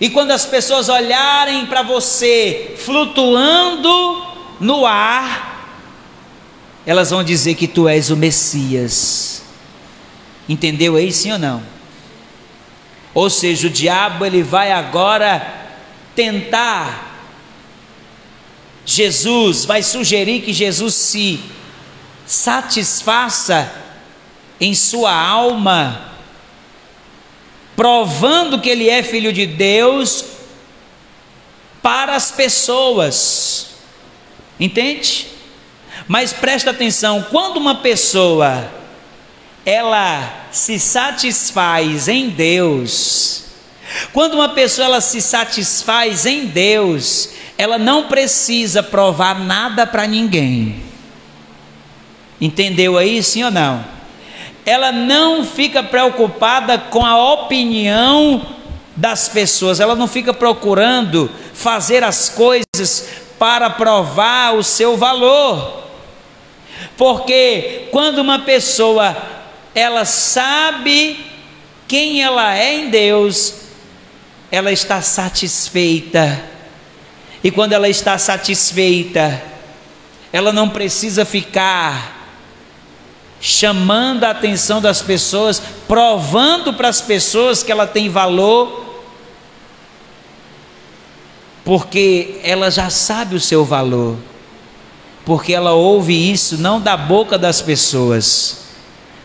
e 0.00 0.10
quando 0.10 0.32
as 0.32 0.44
pessoas 0.44 0.88
olharem 0.88 1.66
para 1.66 1.82
você 1.82 2.74
flutuando 2.84 4.26
no 4.60 4.84
ar, 4.84 5.70
elas 6.84 7.10
vão 7.10 7.24
dizer 7.24 7.54
que 7.54 7.66
tu 7.66 7.88
és 7.88 8.10
o 8.10 8.16
Messias. 8.16 9.42
Entendeu 10.48 10.96
aí 10.96 11.10
sim 11.10 11.32
ou 11.32 11.38
não? 11.38 11.62
Ou 13.14 13.30
seja, 13.30 13.68
o 13.68 13.70
diabo 13.70 14.24
ele 14.26 14.42
vai 14.42 14.70
agora 14.70 15.64
tentar 16.14 17.06
Jesus 18.86 19.64
vai 19.64 19.82
sugerir 19.82 20.42
que 20.42 20.52
Jesus 20.52 20.94
se 20.94 21.40
satisfaça 22.24 23.70
em 24.60 24.74
sua 24.74 25.12
alma, 25.12 26.12
provando 27.76 28.60
que 28.60 28.70
ele 28.70 28.88
é 28.88 29.02
filho 29.02 29.32
de 29.32 29.46
Deus 29.46 30.24
para 31.82 32.16
as 32.16 32.32
pessoas. 32.32 33.68
Entende? 34.58 35.28
Mas 36.08 36.32
presta 36.32 36.70
atenção, 36.70 37.26
quando 37.30 37.58
uma 37.58 37.76
pessoa 37.76 38.72
ela 39.64 40.48
se 40.50 40.78
satisfaz 40.78 42.08
em 42.08 42.30
Deus, 42.30 43.44
quando 44.12 44.34
uma 44.34 44.48
pessoa 44.48 44.86
ela 44.86 45.00
se 45.00 45.20
satisfaz 45.20 46.24
em 46.24 46.46
Deus, 46.46 47.30
ela 47.58 47.78
não 47.78 48.08
precisa 48.08 48.82
provar 48.82 49.38
nada 49.40 49.86
para 49.86 50.06
ninguém. 50.06 50.82
Entendeu 52.40 52.96
aí, 52.96 53.22
sim 53.22 53.42
ou 53.44 53.50
não? 53.50 53.95
Ela 54.66 54.92
não 54.92 55.44
fica 55.44 55.82
preocupada 55.82 56.76
com 56.76 57.06
a 57.06 57.32
opinião 57.32 58.44
das 58.94 59.28
pessoas, 59.28 59.80
ela 59.80 59.94
não 59.94 60.08
fica 60.08 60.34
procurando 60.34 61.30
fazer 61.54 62.02
as 62.02 62.28
coisas 62.28 63.08
para 63.38 63.70
provar 63.70 64.54
o 64.54 64.62
seu 64.62 64.96
valor. 64.96 65.84
Porque 66.96 67.88
quando 67.90 68.18
uma 68.18 68.40
pessoa 68.40 69.16
ela 69.74 70.04
sabe 70.04 71.24
quem 71.86 72.22
ela 72.22 72.56
é 72.56 72.74
em 72.74 72.90
Deus, 72.90 73.54
ela 74.50 74.72
está 74.72 75.00
satisfeita 75.00 76.56
e 77.46 77.50
quando 77.52 77.74
ela 77.74 77.88
está 77.88 78.18
satisfeita, 78.18 79.40
ela 80.32 80.52
não 80.52 80.68
precisa 80.68 81.24
ficar 81.24 82.15
chamando 83.40 84.24
a 84.24 84.30
atenção 84.30 84.80
das 84.80 85.02
pessoas, 85.02 85.60
provando 85.86 86.72
para 86.72 86.88
as 86.88 87.00
pessoas 87.00 87.62
que 87.62 87.70
ela 87.70 87.86
tem 87.86 88.08
valor, 88.08 88.84
porque 91.64 92.38
ela 92.42 92.70
já 92.70 92.88
sabe 92.90 93.34
o 93.34 93.40
seu 93.40 93.64
valor, 93.64 94.16
porque 95.24 95.52
ela 95.52 95.72
ouve 95.72 96.32
isso 96.32 96.56
não 96.58 96.80
da 96.80 96.96
boca 96.96 97.36
das 97.36 97.60
pessoas, 97.60 98.66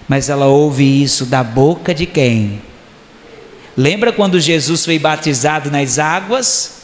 mas 0.08 0.30
ela 0.30 0.47
ouve 0.47 1.04
isso 1.04 1.26
da 1.26 1.43
boca 1.43 1.93
de 1.93 2.06
quem? 2.06 2.62
Lembra 3.78 4.12
quando 4.12 4.39
Jesus 4.39 4.84
foi 4.84 5.00
batizado 5.00 5.71
nas 5.71 5.97
águas? 5.97 6.82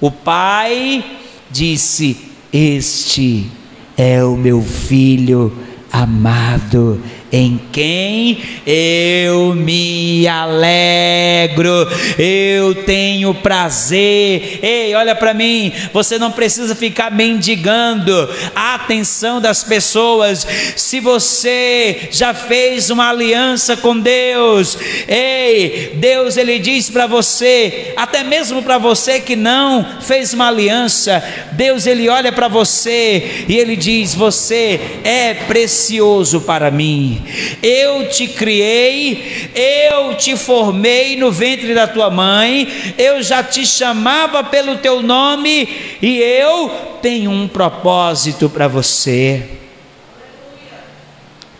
O 0.00 0.10
pai 0.10 1.04
disse: 1.50 2.30
Este 2.52 3.50
é 3.96 4.24
o 4.24 4.36
meu 4.36 4.62
filho 4.62 5.56
amado, 5.94 6.98
em 7.32 7.60
quem 7.72 8.38
eu 8.64 9.54
me 9.54 10.26
alegro, 10.28 11.88
eu 12.16 12.76
tenho 12.84 13.34
prazer. 13.34 14.60
Ei, 14.62 14.94
olha 14.94 15.16
para 15.16 15.34
mim, 15.34 15.72
você 15.92 16.16
não 16.16 16.30
precisa 16.30 16.76
ficar 16.76 17.10
mendigando 17.10 18.28
a 18.54 18.76
atenção 18.76 19.40
das 19.40 19.64
pessoas. 19.64 20.46
Se 20.76 21.00
você 21.00 22.08
já 22.12 22.32
fez 22.32 22.88
uma 22.90 23.10
aliança 23.10 23.76
com 23.76 23.98
Deus, 23.98 24.78
ei, 25.08 25.92
Deus 25.96 26.36
ele 26.36 26.60
diz 26.60 26.88
para 26.88 27.08
você, 27.08 27.94
até 27.96 28.22
mesmo 28.22 28.62
para 28.62 28.78
você 28.78 29.18
que 29.18 29.34
não 29.34 29.84
fez 30.00 30.32
uma 30.32 30.48
aliança, 30.48 31.20
Deus 31.52 31.84
ele 31.84 32.08
olha 32.08 32.30
para 32.30 32.46
você 32.46 33.44
e 33.48 33.56
ele 33.56 33.74
diz: 33.74 34.14
Você 34.14 34.80
é 35.02 35.34
precioso 35.34 36.40
para 36.42 36.70
mim 36.70 37.23
eu 37.62 38.08
te 38.08 38.28
criei, 38.28 39.50
eu 39.54 40.16
te 40.16 40.36
formei 40.36 41.16
no 41.16 41.30
ventre 41.30 41.74
da 41.74 41.86
tua 41.86 42.10
mãe, 42.10 42.94
eu 42.98 43.22
já 43.22 43.42
te 43.42 43.66
chamava 43.66 44.42
pelo 44.44 44.78
teu 44.78 45.02
nome 45.02 45.68
e 46.00 46.18
eu 46.18 46.70
tenho 47.02 47.30
um 47.30 47.46
propósito 47.46 48.48
para 48.48 48.68
você. 48.68 49.42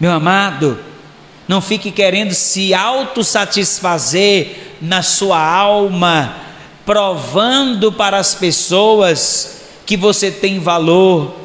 Meu 0.01 0.13
amado, 0.13 0.79
não 1.47 1.61
fique 1.61 1.91
querendo 1.91 2.33
se 2.33 2.75
autossatisfazer 2.75 4.49
na 4.81 5.03
sua 5.03 5.39
alma, 5.39 6.37
provando 6.85 7.93
para 7.93 8.19
as 8.19 8.35
pessoas 8.35 9.63
que 9.87 9.97
você 9.97 10.31
tem 10.31 10.59
valor 10.59 11.44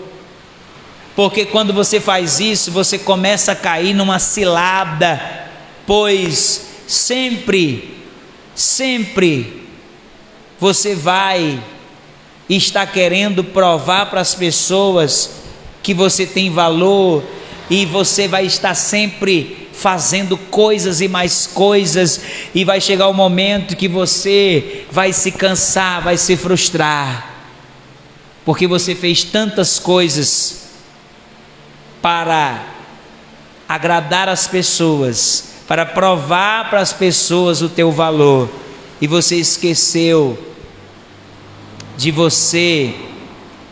porque 1.16 1.46
quando 1.46 1.74
você 1.74 2.00
faz 2.00 2.40
isso, 2.40 2.72
você 2.72 2.98
começa 2.98 3.52
a 3.52 3.56
cair 3.56 3.94
numa 3.94 4.20
cilada, 4.20 5.48
pois 5.86 6.68
sempre, 6.88 7.98
sempre 8.56 9.64
você 10.60 10.96
vai 10.96 11.62
estar 12.50 12.88
querendo 12.88 13.44
provar 13.44 14.08
para 14.08 14.22
as 14.22 14.34
pessoas 14.34 15.32
que 15.84 15.94
você 15.94 16.26
tem 16.26 16.50
valor 16.50 17.24
e 17.70 17.86
você 17.86 18.28
vai 18.28 18.46
estar 18.46 18.74
sempre 18.74 19.70
fazendo 19.80 20.36
coisas 20.36 21.00
e 21.00 21.08
mais 21.08 21.48
coisas, 21.48 22.20
e 22.54 22.66
vai 22.66 22.82
chegar 22.82 23.08
o 23.08 23.12
um 23.12 23.14
momento 23.14 23.78
que 23.78 23.88
você 23.88 24.84
vai 24.92 25.14
se 25.14 25.32
cansar, 25.32 26.04
vai 26.04 26.18
se 26.18 26.36
frustrar, 26.36 27.46
porque 28.44 28.68
você 28.68 28.94
fez 28.94 29.24
tantas 29.24 29.80
coisas 29.80 30.59
para 32.02 32.66
agradar 33.68 34.28
as 34.28 34.48
pessoas, 34.48 35.56
para 35.68 35.86
provar 35.86 36.70
para 36.70 36.80
as 36.80 36.92
pessoas 36.92 37.62
o 37.62 37.70
teu 37.70 37.92
valor, 37.92 38.50
e 39.00 39.08
você 39.08 39.36
esqueceu 39.36 40.38
de 41.98 42.12
você 42.12 42.96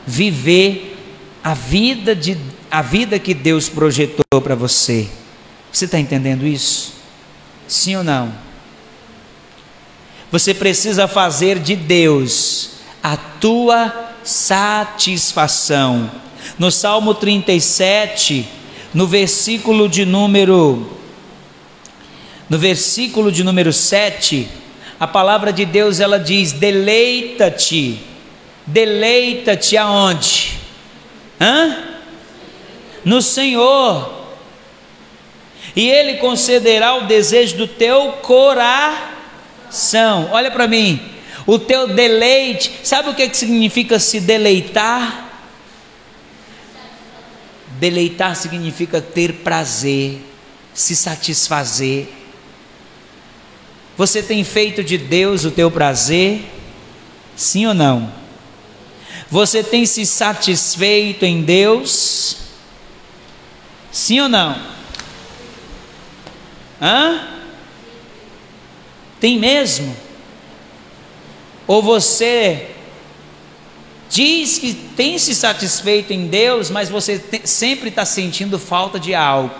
viver 0.05 0.97
a 1.43 1.53
vida, 1.53 2.15
de, 2.15 2.37
a 2.69 2.81
vida 2.81 3.17
que 3.17 3.33
Deus 3.33 3.69
projetou 3.69 4.41
para 4.41 4.55
você. 4.55 5.07
Você 5.71 5.85
está 5.85 5.99
entendendo 5.99 6.45
isso? 6.45 6.93
Sim 7.67 7.95
ou 7.97 8.03
não? 8.03 8.33
Você 10.31 10.53
precisa 10.53 11.07
fazer 11.07 11.59
de 11.59 11.75
Deus 11.75 12.71
a 13.01 13.15
tua 13.15 14.13
satisfação. 14.23 16.11
No 16.57 16.71
Salmo 16.71 17.13
37, 17.13 18.47
no 18.93 19.07
versículo 19.07 19.87
de 19.87 20.05
número 20.05 20.93
no 22.49 22.57
versículo 22.57 23.29
de 23.29 23.43
número 23.43 23.73
7, 23.73 24.47
a 24.97 25.05
palavra 25.05 25.51
de 25.51 25.65
Deus 25.65 25.99
ela 25.99 26.17
diz: 26.17 26.53
"Deleita-te 26.53 27.99
Deleita-te 28.67 29.77
aonde? 29.77 30.59
Hã? 31.39 31.77
No 33.05 33.21
Senhor. 33.21 34.27
E 35.73 35.89
Ele 35.89 36.15
concederá 36.15 36.97
o 36.97 37.05
desejo 37.05 37.55
do 37.55 37.65
teu 37.67 38.11
coração. 38.21 38.99
Olha 40.33 40.51
para 40.51 40.67
mim. 40.67 40.99
O 41.45 41.57
teu 41.57 41.87
deleite. 41.87 42.69
Sabe 42.83 43.09
o 43.09 43.15
que, 43.15 43.33
significa 43.33 43.99
se 43.99 44.19
deleitar? 44.19 45.26
Deleitar 47.79 48.35
significa 48.35 48.99
ter 48.99 49.33
prazer, 49.33 50.19
se 50.73 50.95
satisfazer. 50.95 52.07
Você 53.95 54.21
tem 54.21 54.43
feito 54.43 54.83
de 54.83 54.97
Deus 54.97 55.45
o 55.45 55.51
teu 55.51 55.69
prazer? 55.69 56.41
Sim 57.35 57.67
ou 57.67 57.73
não? 57.73 58.11
Você 59.29 59.63
tem 59.63 59.85
se 59.85 60.05
satisfeito 60.05 61.23
em 61.23 61.41
Deus? 61.41 62.37
Sim 63.91 64.21
ou 64.21 64.29
não? 64.29 64.59
Hã? 66.81 67.27
Tem 69.19 69.37
mesmo? 69.37 69.95
Ou 71.67 71.81
você 71.81 72.76
diz 74.09 74.57
que 74.57 74.73
tem 74.73 75.17
se 75.17 75.35
satisfeito 75.35 76.13
em 76.13 76.27
Deus, 76.27 76.69
mas 76.69 76.89
você 76.89 77.19
te, 77.19 77.47
sempre 77.47 77.89
está 77.89 78.05
sentindo 78.05 78.57
falta 78.57 78.99
de 78.99 79.13
algo? 79.13 79.53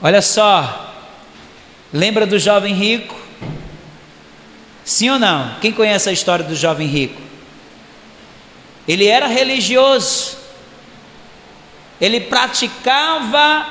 Olha 0.00 0.20
só, 0.20 0.94
lembra 1.92 2.26
do 2.26 2.38
jovem 2.38 2.74
rico? 2.74 3.18
Sim 4.84 5.10
ou 5.10 5.18
não? 5.18 5.56
Quem 5.60 5.72
conhece 5.72 6.08
a 6.08 6.12
história 6.12 6.44
do 6.44 6.54
jovem 6.54 6.86
rico? 6.86 7.20
Ele 8.86 9.06
era 9.06 9.26
religioso, 9.26 10.36
ele 12.00 12.20
praticava 12.20 13.66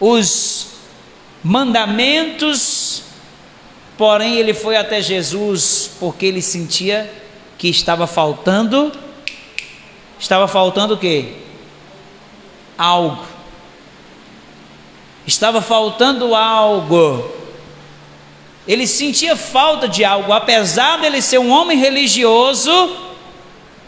os 0.00 0.66
mandamentos, 1.42 3.04
porém 3.98 4.36
ele 4.36 4.54
foi 4.54 4.76
até 4.76 5.02
Jesus 5.02 5.90
porque 5.98 6.24
ele 6.24 6.40
sentia 6.40 7.12
que 7.58 7.68
estava 7.68 8.06
faltando, 8.06 8.92
estava 10.18 10.46
faltando 10.46 10.94
o 10.94 10.96
quê? 10.96 11.34
Algo. 12.78 13.24
Estava 15.26 15.60
faltando 15.60 16.34
algo. 16.34 17.28
Ele 18.66 18.86
sentia 18.86 19.34
falta 19.34 19.88
de 19.88 20.04
algo, 20.04 20.32
apesar 20.32 21.00
dele 21.00 21.20
ser 21.20 21.38
um 21.38 21.50
homem 21.50 21.76
religioso. 21.76 22.70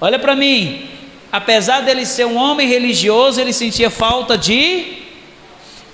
Olha 0.01 0.19
para 0.19 0.35
mim, 0.35 0.89
apesar 1.31 1.81
dele 1.81 2.05
ser 2.05 2.27
um 2.27 2.37
homem 2.37 2.67
religioso, 2.67 3.41
ele 3.41 3.53
sentia 3.53 3.91
falta 3.91 4.37
de. 4.37 4.99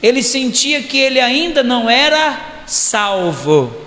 Ele 0.03 0.23
sentia 0.23 0.83
que 0.83 0.97
ele 0.97 1.21
ainda 1.21 1.63
não 1.63 1.91
era 1.91 2.65
salvo. 2.67 3.86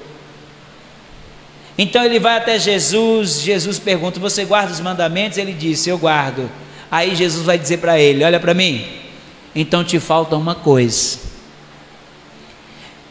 Então 1.82 2.04
ele 2.04 2.20
vai 2.20 2.36
até 2.36 2.60
Jesus, 2.60 3.40
Jesus 3.40 3.80
pergunta: 3.80 4.20
Você 4.20 4.44
guarda 4.44 4.74
os 4.74 4.82
mandamentos? 4.82 5.38
Ele 5.38 5.54
disse: 5.54 5.90
Eu 5.90 5.98
guardo. 5.98 6.52
Aí 6.92 7.16
Jesus 7.16 7.46
vai 7.46 7.58
dizer 7.58 7.78
para 7.78 7.98
ele: 7.98 8.22
Olha 8.22 8.38
para 8.38 8.54
mim, 8.54 8.86
então 9.56 9.82
te 9.82 9.98
falta 9.98 10.36
uma 10.36 10.54
coisa. 10.54 11.18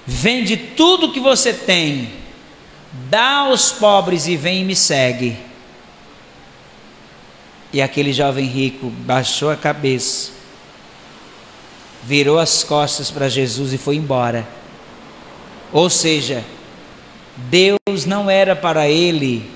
Vende 0.07 0.55
tudo 0.55 1.11
que 1.11 1.19
você 1.19 1.55
tem, 1.55 2.13
dá 3.09 3.39
aos 3.39 3.73
pobres 3.73 4.27
e 4.27 4.37
vem 4.37 4.61
e 4.61 4.65
me 4.67 4.77
segue. 4.77 5.35
E 7.73 7.81
aquele 7.81 8.13
jovem 8.13 8.45
rico 8.45 8.91
baixou 8.91 9.51
a 9.51 9.57
cabeça, 9.57 10.31
virou 12.05 12.39
as 12.39 12.63
costas 12.65 13.11
para 13.11 13.31
Jesus 13.31 13.73
e 13.73 13.79
foi 13.79 13.97
embora. 13.97 14.47
Ou 15.73 15.89
seja, 15.89 16.45
Deus 17.51 18.05
não 18.05 18.29
era 18.29 18.57
para 18.57 18.89
ele 18.89 19.49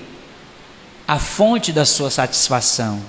a 1.07 1.19
fonte 1.19 1.71
da 1.71 1.85
sua 1.85 2.09
satisfação. 2.09 3.01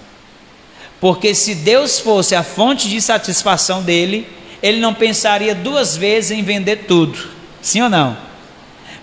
Porque 1.01 1.35
se 1.35 1.55
Deus 1.55 2.01
fosse 2.01 2.35
a 2.35 2.43
fonte 2.43 2.89
de 2.89 3.01
satisfação 3.01 3.83
dele, 3.83 4.27
ele 4.63 4.81
não 4.81 4.93
pensaria 4.93 5.55
duas 5.55 5.97
vezes 5.97 6.33
em 6.33 6.43
vender 6.43 6.87
tudo. 6.89 7.31
Sim 7.63 7.83
ou 7.83 7.89
não? 7.89 8.17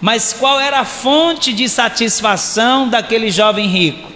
Mas 0.01 0.33
qual 0.33 0.59
era 0.59 0.79
a 0.79 0.85
fonte 0.85 1.53
de 1.53 1.69
satisfação 1.69 2.89
daquele 2.89 3.29
jovem 3.31 3.67
rico? 3.67 4.11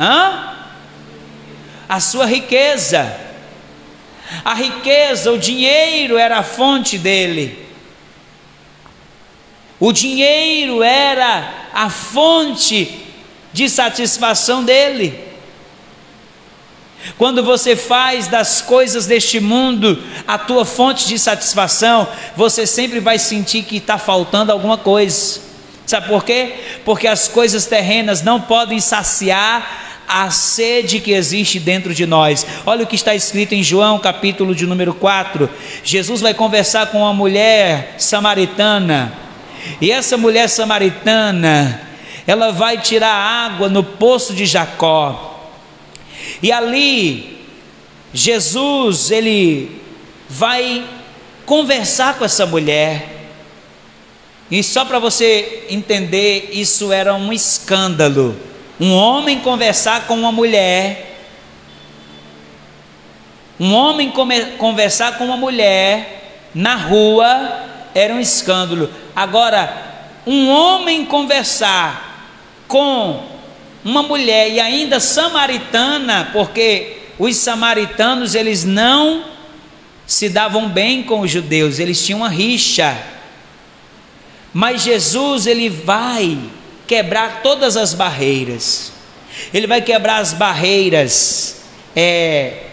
Hã? 0.00 0.54
A 1.88 2.00
sua 2.00 2.26
riqueza. 2.26 3.20
A 4.44 4.54
riqueza, 4.54 5.30
o 5.30 5.38
dinheiro 5.38 6.16
era 6.16 6.38
a 6.38 6.42
fonte 6.42 6.98
dele. 6.98 7.63
O 9.84 9.92
dinheiro 9.92 10.82
era 10.82 11.68
a 11.74 11.90
fonte 11.90 13.02
de 13.52 13.68
satisfação 13.68 14.64
dele. 14.64 15.12
Quando 17.18 17.44
você 17.44 17.76
faz 17.76 18.26
das 18.26 18.62
coisas 18.62 19.04
deste 19.04 19.40
mundo 19.40 20.02
a 20.26 20.38
tua 20.38 20.64
fonte 20.64 21.06
de 21.06 21.18
satisfação, 21.18 22.08
você 22.34 22.66
sempre 22.66 22.98
vai 22.98 23.18
sentir 23.18 23.62
que 23.64 23.76
está 23.76 23.98
faltando 23.98 24.50
alguma 24.50 24.78
coisa. 24.78 25.42
Sabe 25.84 26.08
por 26.08 26.24
quê? 26.24 26.54
Porque 26.82 27.06
as 27.06 27.28
coisas 27.28 27.66
terrenas 27.66 28.22
não 28.22 28.40
podem 28.40 28.80
saciar 28.80 30.00
a 30.08 30.30
sede 30.30 30.98
que 30.98 31.12
existe 31.12 31.60
dentro 31.60 31.92
de 31.92 32.06
nós. 32.06 32.46
Olha 32.64 32.84
o 32.84 32.86
que 32.86 32.96
está 32.96 33.14
escrito 33.14 33.52
em 33.52 33.62
João, 33.62 33.98
capítulo 33.98 34.54
de 34.54 34.66
número 34.66 34.94
4. 34.94 35.46
Jesus 35.84 36.22
vai 36.22 36.32
conversar 36.32 36.86
com 36.86 37.00
uma 37.00 37.12
mulher 37.12 37.96
samaritana. 37.98 39.23
E 39.80 39.90
essa 39.90 40.16
mulher 40.16 40.48
samaritana, 40.48 41.80
ela 42.26 42.52
vai 42.52 42.78
tirar 42.78 43.12
água 43.12 43.68
no 43.68 43.82
poço 43.82 44.32
de 44.32 44.46
Jacó. 44.46 45.50
E 46.42 46.50
ali, 46.50 47.46
Jesus, 48.12 49.10
ele 49.10 49.82
vai 50.28 50.84
conversar 51.44 52.18
com 52.18 52.24
essa 52.24 52.46
mulher. 52.46 53.10
E 54.50 54.62
só 54.62 54.84
para 54.84 54.98
você 54.98 55.66
entender, 55.68 56.50
isso 56.52 56.92
era 56.92 57.14
um 57.14 57.32
escândalo. 57.32 58.36
Um 58.80 58.92
homem 58.92 59.40
conversar 59.40 60.06
com 60.06 60.14
uma 60.14 60.32
mulher. 60.32 61.18
Um 63.58 63.72
homem 63.72 64.12
conversar 64.58 65.16
com 65.16 65.24
uma 65.24 65.36
mulher 65.36 66.50
na 66.54 66.74
rua 66.74 67.73
era 67.94 68.12
um 68.12 68.20
escândalo. 68.20 68.90
Agora, 69.14 69.94
um 70.26 70.48
homem 70.50 71.04
conversar 71.04 72.28
com 72.66 73.24
uma 73.84 74.02
mulher 74.02 74.50
e 74.50 74.58
ainda 74.58 74.98
samaritana, 74.98 76.30
porque 76.32 76.98
os 77.18 77.36
samaritanos 77.36 78.34
eles 78.34 78.64
não 78.64 79.24
se 80.06 80.28
davam 80.28 80.68
bem 80.68 81.02
com 81.02 81.20
os 81.20 81.30
judeus, 81.30 81.78
eles 81.78 82.04
tinham 82.04 82.20
uma 82.20 82.28
rixa. 82.28 82.96
Mas 84.52 84.82
Jesus 84.82 85.46
ele 85.46 85.68
vai 85.68 86.38
quebrar 86.86 87.42
todas 87.42 87.76
as 87.76 87.94
barreiras. 87.94 88.92
Ele 89.52 89.66
vai 89.66 89.82
quebrar 89.82 90.18
as 90.18 90.32
barreiras, 90.32 91.62
é, 91.94 92.64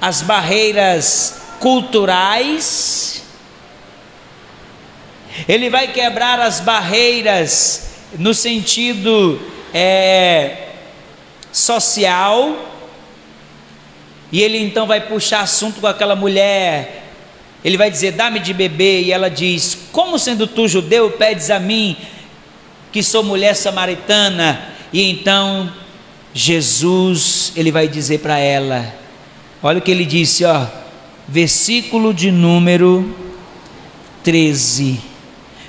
as 0.00 0.22
barreiras 0.22 1.40
culturais. 1.58 3.11
Ele 5.48 5.70
vai 5.70 5.88
quebrar 5.88 6.40
as 6.40 6.60
barreiras 6.60 7.90
no 8.18 8.34
sentido 8.34 9.40
é, 9.72 10.68
social, 11.50 12.68
E 14.30 14.40
ele 14.40 14.58
então 14.58 14.86
vai 14.86 15.00
puxar 15.00 15.40
assunto 15.40 15.80
com 15.80 15.86
aquela 15.86 16.16
mulher. 16.16 17.10
Ele 17.62 17.76
vai 17.76 17.90
dizer: 17.90 18.12
Dá-me 18.12 18.40
de 18.40 18.54
beber. 18.54 19.02
E 19.02 19.12
ela 19.12 19.28
diz: 19.28 19.76
Como 19.92 20.18
sendo 20.18 20.46
tu 20.46 20.66
judeu, 20.66 21.10
pedes 21.10 21.50
a 21.50 21.58
mim, 21.58 21.96
que 22.90 23.02
sou 23.02 23.22
mulher 23.22 23.54
samaritana? 23.54 24.68
E 24.90 25.10
então 25.10 25.70
Jesus, 26.34 27.52
ele 27.54 27.70
vai 27.70 27.86
dizer 27.86 28.20
para 28.20 28.38
ela: 28.38 28.94
Olha 29.62 29.78
o 29.78 29.82
que 29.82 29.90
ele 29.90 30.04
disse, 30.04 30.44
ó, 30.44 30.66
versículo 31.28 32.12
de 32.14 32.30
número 32.30 33.14
13. 34.24 35.11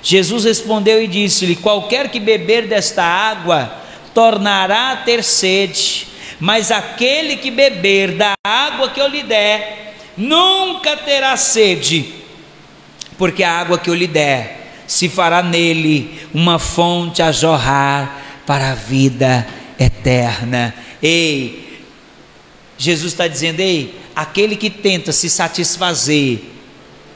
Jesus 0.03 0.43
respondeu 0.43 1.01
e 1.01 1.07
disse-lhe: 1.07 1.55
Qualquer 1.55 2.11
que 2.11 2.19
beber 2.19 2.67
desta 2.67 3.03
água 3.03 3.81
tornará 4.13 4.91
a 4.91 4.97
ter 4.97 5.23
sede 5.23 6.13
mas 6.43 6.71
aquele 6.71 7.37
que 7.37 7.49
beber 7.49 8.17
da 8.17 8.33
água 8.43 8.89
que 8.89 8.99
eu 8.99 9.07
lhe 9.07 9.23
der, 9.23 9.95
nunca 10.17 10.97
terá 10.97 11.37
sede, 11.37 12.13
porque 13.17 13.43
a 13.43 13.59
água 13.59 13.77
que 13.77 13.89
eu 13.89 13.95
lhe 13.95 14.07
der 14.07 14.73
se 14.85 15.07
fará 15.07 15.41
nele 15.41 16.27
uma 16.33 16.59
fonte 16.59 17.21
a 17.21 17.31
jorrar 17.31 18.41
para 18.45 18.71
a 18.71 18.75
vida 18.75 19.47
eterna. 19.79 20.75
Ei, 21.01 21.81
Jesus 22.77 23.13
está 23.13 23.25
dizendo, 23.25 23.61
ei, 23.61 23.97
aquele 24.13 24.57
que 24.57 24.69
tenta 24.69 25.13
se 25.13 25.29
satisfazer 25.29 26.41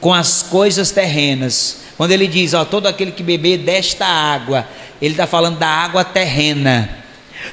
com 0.00 0.14
as 0.14 0.42
coisas 0.42 0.90
terrenas, 0.90 1.82
quando 1.98 2.12
ele 2.12 2.26
diz, 2.26 2.54
ó, 2.54 2.64
todo 2.64 2.86
aquele 2.86 3.12
que 3.12 3.22
beber 3.22 3.58
desta 3.58 4.06
água, 4.06 4.66
ele 5.02 5.12
está 5.12 5.26
falando 5.26 5.58
da 5.58 5.68
água 5.68 6.02
terrena 6.02 6.98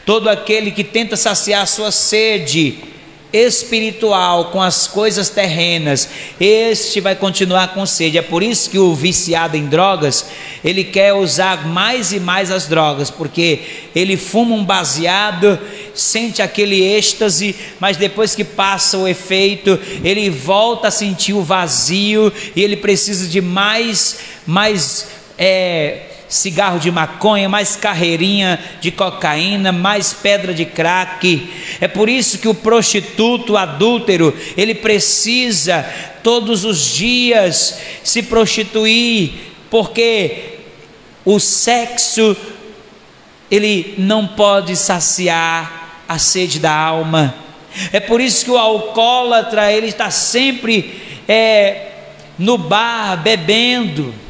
Todo 0.05 0.29
aquele 0.29 0.71
que 0.71 0.83
tenta 0.83 1.15
saciar 1.15 1.65
sua 1.67 1.91
sede 1.91 2.77
espiritual 3.33 4.45
com 4.45 4.61
as 4.61 4.87
coisas 4.87 5.29
terrenas, 5.29 6.07
este 6.39 7.01
vai 7.01 7.15
continuar 7.15 7.73
com 7.73 7.85
sede. 7.85 8.17
É 8.17 8.21
por 8.21 8.41
isso 8.41 8.69
que 8.69 8.79
o 8.79 8.95
viciado 8.95 9.57
em 9.57 9.65
drogas, 9.65 10.27
ele 10.63 10.85
quer 10.85 11.13
usar 11.13 11.67
mais 11.67 12.13
e 12.13 12.19
mais 12.19 12.49
as 12.49 12.65
drogas, 12.67 13.09
porque 13.09 13.59
ele 13.93 14.15
fuma 14.15 14.55
um 14.55 14.63
baseado, 14.63 15.59
sente 15.93 16.41
aquele 16.41 16.81
êxtase, 16.81 17.55
mas 17.77 17.97
depois 17.97 18.33
que 18.33 18.43
passa 18.43 18.97
o 18.97 19.07
efeito, 19.07 19.77
ele 20.01 20.29
volta 20.29 20.87
a 20.87 20.91
sentir 20.91 21.33
o 21.33 21.43
vazio 21.43 22.31
e 22.55 22.63
ele 22.63 22.77
precisa 22.77 23.27
de 23.27 23.41
mais, 23.41 24.17
mais 24.45 25.07
é, 25.37 26.01
cigarro 26.27 26.79
de 26.79 26.91
maconha, 26.91 27.47
mais 27.47 27.75
carreirinha 27.75 28.59
de 28.81 28.91
cocaína, 28.91 29.71
mais 29.71 30.13
pedra 30.13 30.53
de 30.53 30.65
crack. 30.65 31.49
É 31.79 31.87
por 31.87 32.09
isso 32.09 32.37
que 32.37 32.47
o 32.47 32.53
prostituto, 32.53 33.53
o 33.53 33.57
adúltero, 33.57 34.35
ele 34.57 34.75
precisa 34.75 35.85
todos 36.23 36.65
os 36.65 36.93
dias 36.93 37.79
se 38.03 38.23
prostituir, 38.23 39.31
porque 39.69 40.55
o 41.23 41.39
sexo 41.39 42.35
ele 43.49 43.93
não 43.97 44.27
pode 44.27 44.75
saciar 44.75 46.03
a 46.07 46.17
sede 46.17 46.59
da 46.59 46.73
alma. 46.73 47.35
É 47.91 47.99
por 47.99 48.21
isso 48.21 48.45
que 48.45 48.51
o 48.51 48.57
alcoólatra 48.57 49.71
ele 49.71 49.87
está 49.87 50.09
sempre 50.09 51.01
é, 51.27 51.91
no 52.39 52.57
bar 52.57 53.21
bebendo 53.21 54.24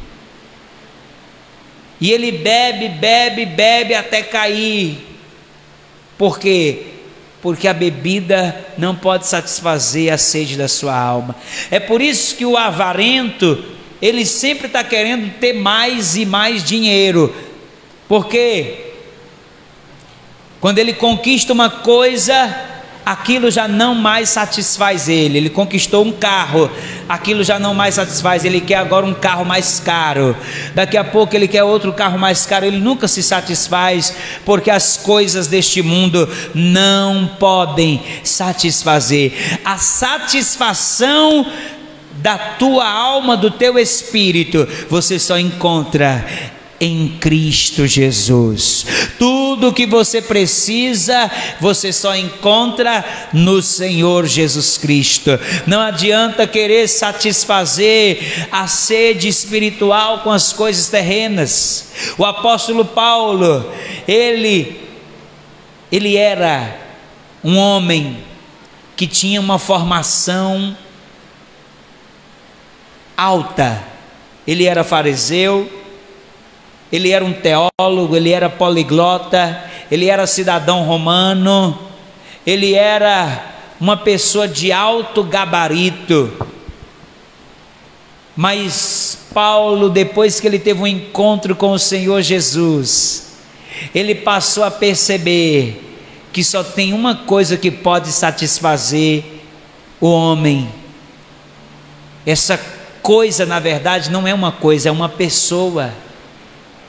e 2.00 2.12
ele 2.12 2.32
bebe, 2.32 2.90
bebe, 2.90 3.46
bebe 3.46 3.94
até 3.94 4.22
cair. 4.22 4.98
Por 6.18 6.40
quê? 6.40 6.84
Porque 7.42 7.68
a 7.68 7.74
bebida 7.74 8.66
não 8.78 8.96
pode 8.96 9.28
satisfazer 9.28 10.12
a 10.12 10.18
sede 10.18 10.58
da 10.58 10.68
sua 10.68 10.98
alma. 10.98 11.36
É 11.70 11.80
por 11.80 12.02
isso 12.02 12.36
que 12.36 12.46
o 12.46 12.58
avarento, 12.58 13.64
ele 14.02 14.26
sempre 14.26 14.68
está 14.68 14.84
querendo 14.84 15.32
ter 15.40 15.54
mais 15.54 16.16
e 16.16 16.26
mais 16.26 16.64
dinheiro. 16.64 17.34
Porque 18.08 18.86
quando 20.60 20.80
ele 20.80 20.94
conquista 20.94 21.54
uma 21.54 21.70
coisa, 21.70 22.75
aquilo 23.06 23.52
já 23.52 23.68
não 23.68 23.94
mais 23.94 24.30
satisfaz 24.30 25.08
ele. 25.08 25.38
Ele 25.38 25.50
conquistou 25.50 26.04
um 26.04 26.12
carro, 26.12 26.70
aquilo 27.08 27.44
já 27.44 27.60
não 27.60 27.74
mais 27.74 27.96
satisfaz. 27.96 28.44
Ele 28.44 28.60
quer 28.60 28.78
agora 28.78 29.06
um 29.06 29.14
carro 29.14 29.46
mais 29.46 29.80
caro. 29.80 30.36
Daqui 30.74 30.98
a 30.98 31.04
pouco 31.04 31.36
ele 31.36 31.48
quer 31.48 31.64
outro 31.64 31.94
carro 31.94 32.18
mais 32.18 32.46
caro. 32.46 32.66
Ele 32.66 32.80
nunca 32.80 33.08
se 33.08 33.22
satisfaz, 33.22 34.14
porque 34.44 34.72
as 34.72 34.98
coisas 34.98 35.48
deste 35.48 35.82
mundo 35.82 36.28
não 36.54 37.30
podem 37.40 38.02
satisfazer. 38.24 39.34
A 39.64 39.78
satisfação 39.78 41.46
da 42.16 42.38
tua 42.38 42.90
alma, 42.90 43.38
do 43.38 43.52
teu 43.52 43.78
espírito, 43.78 44.68
você 44.90 45.20
só 45.20 45.38
encontra 45.38 46.26
em 46.80 47.18
Cristo 47.20 47.88
Jesus. 47.88 48.86
Tudo 49.18 49.74
que 49.74 49.86
você 49.86 50.22
precisa, 50.22 51.32
você 51.60 51.94
só 51.94 52.16
encontra 52.16 53.04
no 53.32 53.62
Senhor 53.62 54.26
Jesus 54.26 54.78
Cristo. 54.78 55.40
Não 55.66 55.80
adianta 55.80 56.46
querer 56.46 56.88
satisfazer 56.88 58.48
a 58.52 58.68
sede 58.68 59.28
espiritual 59.28 60.20
com 60.20 60.32
as 60.32 60.52
coisas 60.52 60.88
terrenas. 60.90 61.92
O 62.18 62.26
apóstolo 62.26 62.84
Paulo, 62.84 63.72
ele 64.08 64.86
ele 65.92 66.18
era 66.18 66.78
um 67.44 67.58
homem 67.58 68.18
que 68.96 69.08
tinha 69.08 69.40
uma 69.40 69.60
formação 69.60 70.76
alta. 73.16 73.84
Ele 74.48 74.66
era 74.66 74.84
fariseu, 74.84 75.70
ele 76.92 77.12
era 77.12 77.24
um 77.24 77.34
teólogo, 77.34 78.16
ele 78.16 78.32
era 78.32 78.50
poliglota, 78.50 79.64
ele 79.92 80.08
era 80.08 80.28
cidadão 80.28 80.84
romano, 80.84 81.78
ele 82.46 82.74
era 82.74 83.54
uma 83.80 83.98
pessoa 83.98 84.48
de 84.48 84.72
alto 84.72 85.24
gabarito. 85.24 86.32
Mas 88.36 89.18
Paulo, 89.34 89.90
depois 89.90 90.40
que 90.40 90.48
ele 90.48 90.60
teve 90.60 90.82
um 90.82 90.88
encontro 90.88 91.56
com 91.56 91.72
o 91.72 91.80
Senhor 91.80 92.22
Jesus, 92.22 93.34
ele 93.94 94.16
passou 94.16 94.64
a 94.64 94.72
perceber 94.72 95.82
que 96.32 96.44
só 96.44 96.64
tem 96.64 96.94
uma 96.94 97.16
coisa 97.16 97.58
que 97.58 97.72
pode 97.72 98.10
satisfazer 98.10 99.24
o 100.00 100.08
homem. 100.08 100.70
Essa 102.26 102.60
coisa, 103.02 103.46
na 103.46 103.60
verdade, 103.60 104.12
não 104.12 104.28
é 104.28 104.34
uma 104.34 104.52
coisa, 104.52 104.90
é 104.90 104.92
uma 104.92 105.10
pessoa 105.10 105.94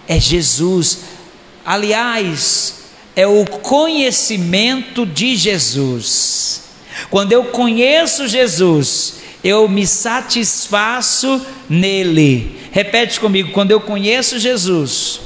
é 0.09 0.19
Jesus. 0.21 0.99
Aliás, 1.65 2.77
é 3.15 3.27
o 3.27 3.45
conhecimento 3.45 5.07
de 5.07 5.37
Jesus. 5.37 6.63
Quando 7.11 7.33
eu 7.33 7.45
conheço 7.47 8.29
Jesus, 8.29 9.17
eu 9.43 9.69
me 9.69 9.87
satisfaço 9.87 11.45
nele. 11.69 12.61
Repete 12.73 13.19
comigo: 13.19 13.53
quando 13.53 13.71
eu 13.71 13.81
conheço 13.81 14.39
Jesus, 14.39 15.21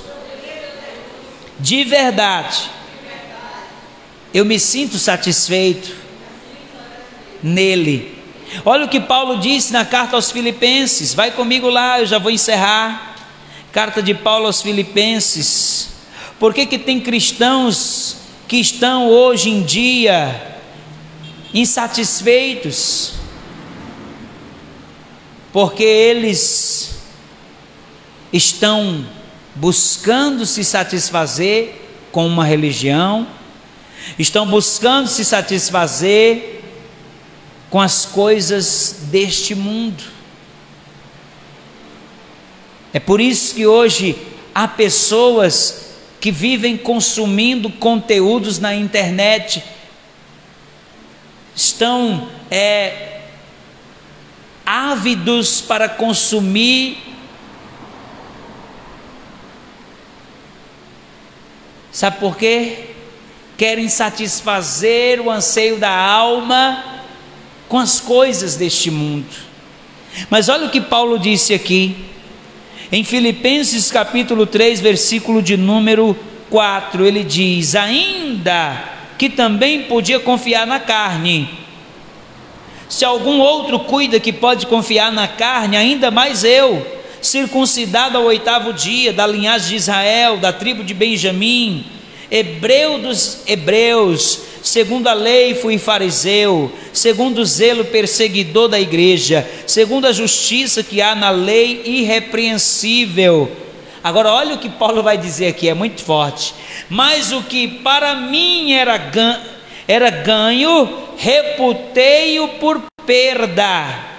de 1.59 1.85
verdade, 1.85 2.71
eu 4.33 4.45
me 4.45 4.59
sinto 4.59 4.99
satisfeito 4.99 5.95
nele. 7.43 8.19
Olha 8.65 8.85
o 8.85 8.89
que 8.89 9.01
Paulo 9.01 9.39
disse 9.39 9.73
na 9.73 9.85
carta 9.85 10.17
aos 10.17 10.31
Filipenses, 10.31 11.15
vai 11.15 11.31
comigo 11.31 11.69
lá, 11.69 12.01
eu 12.01 12.07
já 12.07 12.19
vou 12.19 12.31
encerrar. 12.31 13.10
Carta 13.73 14.03
de 14.03 14.15
Paulo 14.15 14.47
aos 14.47 14.63
Filipenses. 14.63 15.91
Por 16.39 16.53
que, 16.53 16.67
que 16.67 16.79
tem 16.79 17.01
cristãos 17.01 18.17
que 18.49 18.57
estão 18.57 19.09
hoje 19.09 19.51
em 19.51 19.63
dia 19.63 20.59
insatisfeitos? 21.55 23.13
Porque 25.53 25.85
eles 25.85 26.97
estão 28.33 29.07
buscando 29.55 30.47
se 30.47 30.65
satisfazer 30.65 31.75
com 32.11 32.27
uma 32.27 32.45
religião, 32.45 33.27
estão 34.19 34.47
buscando 34.47 35.09
se 35.09 35.25
satisfazer 35.25 36.61
com 37.69 37.81
as 37.81 38.05
coisas 38.05 38.97
deste 39.11 39.55
mundo. 39.55 40.20
É 42.93 42.99
por 43.01 43.21
isso 43.21 43.55
que 43.55 43.67
hoje 43.67 44.17
há 44.55 44.67
pessoas 44.67 45.95
que 46.21 46.31
vivem 46.31 46.77
consumindo 46.77 47.71
conteúdos 47.71 48.59
na 48.59 48.75
internet, 48.75 49.63
estão 51.55 52.29
é, 52.51 53.21
ávidos 54.67 55.61
para 55.61 55.89
consumir 55.89 57.11
Sabe 61.93 62.19
por 62.19 62.37
quê? 62.37 62.85
Querem 63.57 63.89
satisfazer 63.89 65.21
o 65.21 65.31
anseio 65.31 65.77
da 65.79 65.91
alma 65.91 66.85
com 67.69 67.79
as 67.79 68.01
coisas 68.01 68.57
deste 68.57 68.91
mundo. 68.91 69.29
Mas 70.29 70.49
olha 70.49 70.67
o 70.67 70.71
que 70.71 70.81
Paulo 70.81 71.19
disse 71.19 71.53
aqui, 71.53 71.97
em 72.93 73.05
Filipenses 73.05 73.91
capítulo 73.91 74.47
3, 74.47 74.81
versículo 74.81 75.41
de 75.41 75.57
número 75.57 76.17
4, 76.51 77.07
ele 77.07 77.23
diz: 77.23 77.77
Ainda 77.77 78.85
que 79.17 79.29
também 79.29 79.83
podia 79.83 80.19
confiar 80.19 80.67
na 80.67 80.81
carne, 80.81 81.49
se 82.89 83.05
algum 83.05 83.39
outro 83.39 83.79
cuida 83.79 84.19
que 84.19 84.33
pode 84.33 84.67
confiar 84.67 85.13
na 85.13 85.29
carne, 85.29 85.77
ainda 85.77 86.11
mais 86.11 86.43
eu, 86.43 86.85
circuncidado 87.23 88.19
ao 88.19 88.25
oitavo 88.25 88.73
dia, 88.73 89.13
da 89.13 89.25
linhagem 89.25 89.69
de 89.69 89.77
Israel, 89.77 90.39
da 90.39 90.53
tribo 90.53 90.83
de 90.83 90.93
Benjamim, 90.93 91.85
hebreu 92.29 92.99
dos 92.99 93.43
hebreus, 93.47 94.41
segundo 94.63 95.09
a 95.09 95.13
lei 95.13 95.55
fui 95.55 95.79
fariseu, 95.79 96.73
segundo 96.93 97.39
o 97.39 97.45
zelo 97.45 97.85
perseguidor 97.85 98.69
da 98.69 98.79
igreja, 98.79 99.49
segundo 99.67 100.07
a 100.07 100.13
justiça 100.13 100.83
que 100.83 101.01
há 101.01 101.15
na 101.15 101.31
lei 101.31 101.83
irrepreensível. 101.85 103.51
Agora, 104.03 104.33
olha 104.33 104.55
o 104.55 104.59
que 104.59 104.69
Paulo 104.69 105.03
vai 105.03 105.19
dizer 105.19 105.49
aqui, 105.49 105.69
é 105.69 105.75
muito 105.75 106.03
forte. 106.03 106.55
Mas 106.89 107.33
o 107.33 107.43
que 107.43 107.69
para 107.69 108.15
mim 108.15 108.73
era 108.73 108.97
ganho, 108.97 109.41
era 109.87 110.11
ganho 110.11 111.11
reputei-o 111.21 112.49
por 112.49 112.83
perda. 113.05 114.11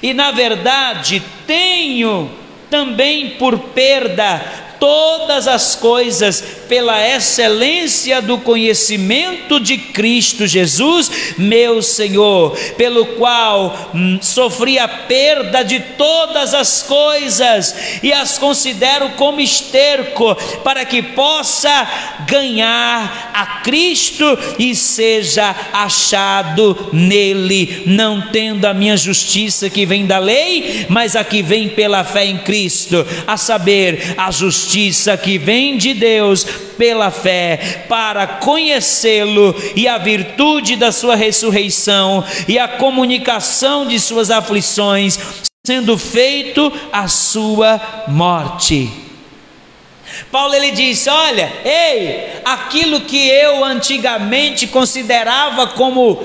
E 0.00 0.14
na 0.14 0.30
verdade, 0.30 1.22
tenho 1.46 2.30
também 2.70 3.30
por 3.30 3.58
perda 3.58 4.65
todas 4.78 5.48
as 5.48 5.74
coisas 5.74 6.42
pela 6.68 7.06
excelência 7.08 8.20
do 8.20 8.38
conhecimento 8.38 9.60
de 9.60 9.78
Cristo 9.78 10.46
Jesus, 10.46 11.10
meu 11.38 11.80
Senhor, 11.80 12.56
pelo 12.76 13.06
qual 13.06 13.90
hum, 13.94 14.18
sofri 14.20 14.78
a 14.78 14.88
perda 14.88 15.62
de 15.62 15.80
todas 15.80 16.54
as 16.54 16.82
coisas 16.82 17.74
e 18.02 18.12
as 18.12 18.38
considero 18.38 19.10
como 19.10 19.40
esterco, 19.40 20.34
para 20.64 20.84
que 20.84 21.02
possa 21.02 21.88
ganhar 22.28 23.30
a 23.32 23.46
Cristo 23.62 24.24
e 24.58 24.74
seja 24.74 25.54
achado 25.72 26.90
nele, 26.92 27.84
não 27.86 28.22
tendo 28.32 28.64
a 28.64 28.74
minha 28.74 28.96
justiça 28.96 29.70
que 29.70 29.86
vem 29.86 30.06
da 30.06 30.18
lei, 30.18 30.86
mas 30.88 31.14
a 31.14 31.22
que 31.22 31.42
vem 31.42 31.68
pela 31.68 32.02
fé 32.02 32.26
em 32.26 32.38
Cristo, 32.38 33.06
a 33.26 33.36
saber, 33.36 34.14
a 34.16 34.30
justiça 34.30 34.65
que 35.22 35.38
vem 35.38 35.76
de 35.76 35.94
Deus 35.94 36.44
pela 36.76 37.10
fé, 37.10 37.84
para 37.88 38.26
conhecê-lo 38.26 39.54
e 39.74 39.88
a 39.88 39.98
virtude 39.98 40.76
da 40.76 40.92
sua 40.92 41.14
ressurreição 41.14 42.24
e 42.46 42.58
a 42.58 42.68
comunicação 42.68 43.86
de 43.86 43.98
suas 43.98 44.30
aflições, 44.30 45.18
sendo 45.66 45.96
feito 45.96 46.72
a 46.92 47.08
sua 47.08 48.04
morte. 48.08 48.90
Paulo 50.30 50.54
ele 50.54 50.70
diz: 50.70 51.06
Olha, 51.06 51.52
ei, 51.64 52.40
aquilo 52.44 53.00
que 53.00 53.28
eu 53.28 53.64
antigamente 53.64 54.66
considerava 54.66 55.66
como 55.68 56.22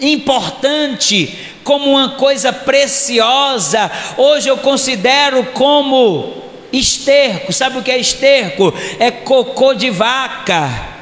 importante, 0.00 1.36
como 1.64 1.90
uma 1.90 2.10
coisa 2.10 2.52
preciosa, 2.52 3.90
hoje 4.16 4.48
eu 4.48 4.56
considero 4.58 5.44
como 5.52 6.47
Esterco, 6.78 7.52
sabe 7.52 7.78
o 7.78 7.82
que 7.82 7.90
é 7.90 7.98
esterco? 7.98 8.72
É 8.98 9.10
cocô 9.10 9.74
de 9.74 9.90
vaca. 9.90 10.96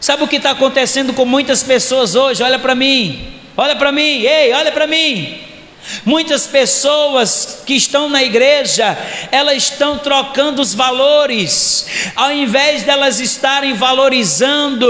Sabe 0.00 0.24
o 0.24 0.28
que 0.28 0.36
está 0.36 0.50
acontecendo 0.50 1.12
com 1.12 1.24
muitas 1.24 1.62
pessoas 1.62 2.14
hoje? 2.14 2.42
Olha 2.42 2.58
para 2.58 2.74
mim, 2.74 3.34
olha 3.56 3.76
para 3.76 3.92
mim, 3.92 4.22
ei, 4.22 4.52
olha 4.52 4.72
para 4.72 4.86
mim. 4.86 5.51
Muitas 6.04 6.46
pessoas 6.46 7.62
que 7.66 7.74
estão 7.74 8.08
na 8.08 8.22
igreja, 8.22 8.96
elas 9.30 9.64
estão 9.64 9.98
trocando 9.98 10.62
os 10.62 10.74
valores, 10.74 11.86
ao 12.16 12.32
invés 12.32 12.82
delas 12.82 13.20
estarem 13.20 13.74
valorizando 13.74 14.88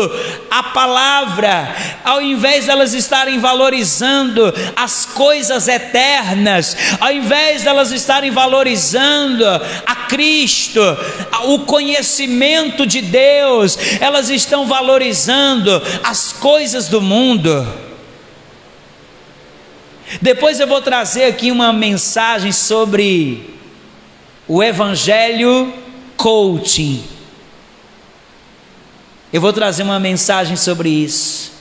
a 0.51 0.63
palavra, 0.63 1.75
ao 2.05 2.21
invés 2.21 2.67
delas 2.67 2.95
estarem 2.95 3.39
valorizando 3.39 4.53
as 4.77 5.05
coisas 5.05 5.67
eternas, 5.67 6.77
ao 7.01 7.13
invés 7.13 7.63
delas 7.63 7.91
estarem 7.91 8.31
valorizando 8.31 9.47
a 9.87 9.95
Cristo, 10.09 10.81
o 11.45 11.61
conhecimento 11.61 12.87
de 12.87 13.01
Deus, 13.01 13.79
elas 14.01 14.31
estão 14.31 14.67
valorizando 14.67 15.83
as 16.05 16.33
coisas 16.33 16.89
do 16.89 17.01
mundo. 17.01 17.82
Depois 20.21 20.61
eu 20.61 20.67
vou 20.67 20.83
trazer 20.83 21.25
aqui 21.25 21.51
uma 21.51 21.73
mensagem 21.73 22.53
sobre 22.53 23.59
o 24.47 24.63
Evangelho 24.63 25.73
Coaching. 26.17 27.05
Eu 29.33 29.41
vou 29.41 29.53
trazer 29.53 29.83
uma 29.83 29.99
mensagem 29.99 30.57
sobre 30.57 30.91
isso. 30.91 31.53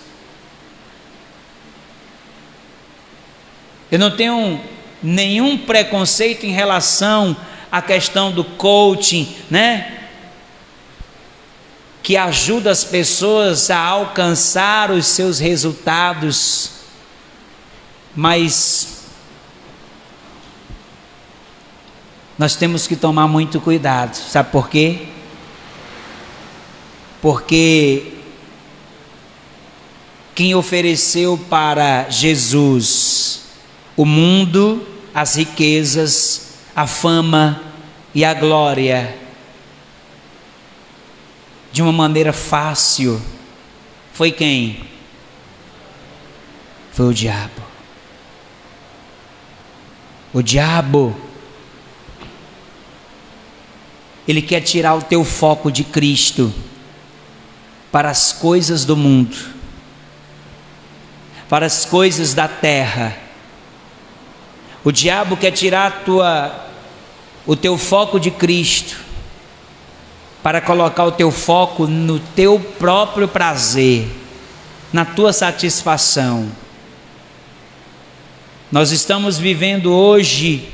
Eu 3.89 3.97
não 3.97 4.11
tenho 4.11 4.59
nenhum 5.01 5.57
preconceito 5.57 6.45
em 6.45 6.51
relação 6.51 7.35
à 7.71 7.81
questão 7.81 8.31
do 8.31 8.43
coaching, 8.43 9.33
né? 9.49 9.99
Que 12.03 12.17
ajuda 12.17 12.71
as 12.71 12.83
pessoas 12.83 13.69
a 13.69 13.77
alcançar 13.77 14.91
os 14.91 15.05
seus 15.07 15.39
resultados 15.39 16.80
mas 18.15 19.05
nós 22.37 22.55
temos 22.55 22.87
que 22.87 22.95
tomar 22.95 23.27
muito 23.27 23.61
cuidado, 23.61 24.15
sabe 24.15 24.51
por 24.51 24.69
quê? 24.69 25.07
Porque 27.21 28.13
quem 30.33 30.55
ofereceu 30.55 31.37
para 31.49 32.09
Jesus 32.09 33.41
o 33.95 34.05
mundo, 34.05 34.87
as 35.13 35.35
riquezas, 35.35 36.55
a 36.75 36.87
fama 36.87 37.61
e 38.13 38.25
a 38.25 38.33
glória 38.33 39.17
de 41.71 41.81
uma 41.81 41.91
maneira 41.91 42.33
fácil 42.33 43.21
foi 44.13 44.31
quem? 44.31 44.83
Foi 46.91 47.07
o 47.07 47.13
diabo. 47.13 47.70
O 50.33 50.41
diabo, 50.41 51.15
ele 54.27 54.41
quer 54.41 54.61
tirar 54.61 54.95
o 54.95 55.01
teu 55.01 55.25
foco 55.25 55.71
de 55.71 55.83
Cristo 55.83 56.53
para 57.91 58.09
as 58.09 58.31
coisas 58.31 58.85
do 58.85 58.95
mundo, 58.95 59.35
para 61.49 61.65
as 61.65 61.85
coisas 61.85 62.33
da 62.33 62.47
terra. 62.47 63.17
O 64.83 64.91
diabo 64.91 65.35
quer 65.35 65.51
tirar 65.51 66.03
tua, 66.05 66.69
o 67.45 67.55
teu 67.55 67.77
foco 67.77 68.19
de 68.19 68.31
Cristo 68.31 68.97
para 70.41 70.59
colocar 70.59 71.05
o 71.05 71.11
teu 71.11 71.29
foco 71.29 71.85
no 71.85 72.19
teu 72.19 72.59
próprio 72.79 73.27
prazer, 73.27 74.07
na 74.91 75.05
tua 75.05 75.31
satisfação. 75.31 76.60
Nós 78.71 78.93
estamos 78.93 79.37
vivendo 79.37 79.91
hoje 79.91 80.69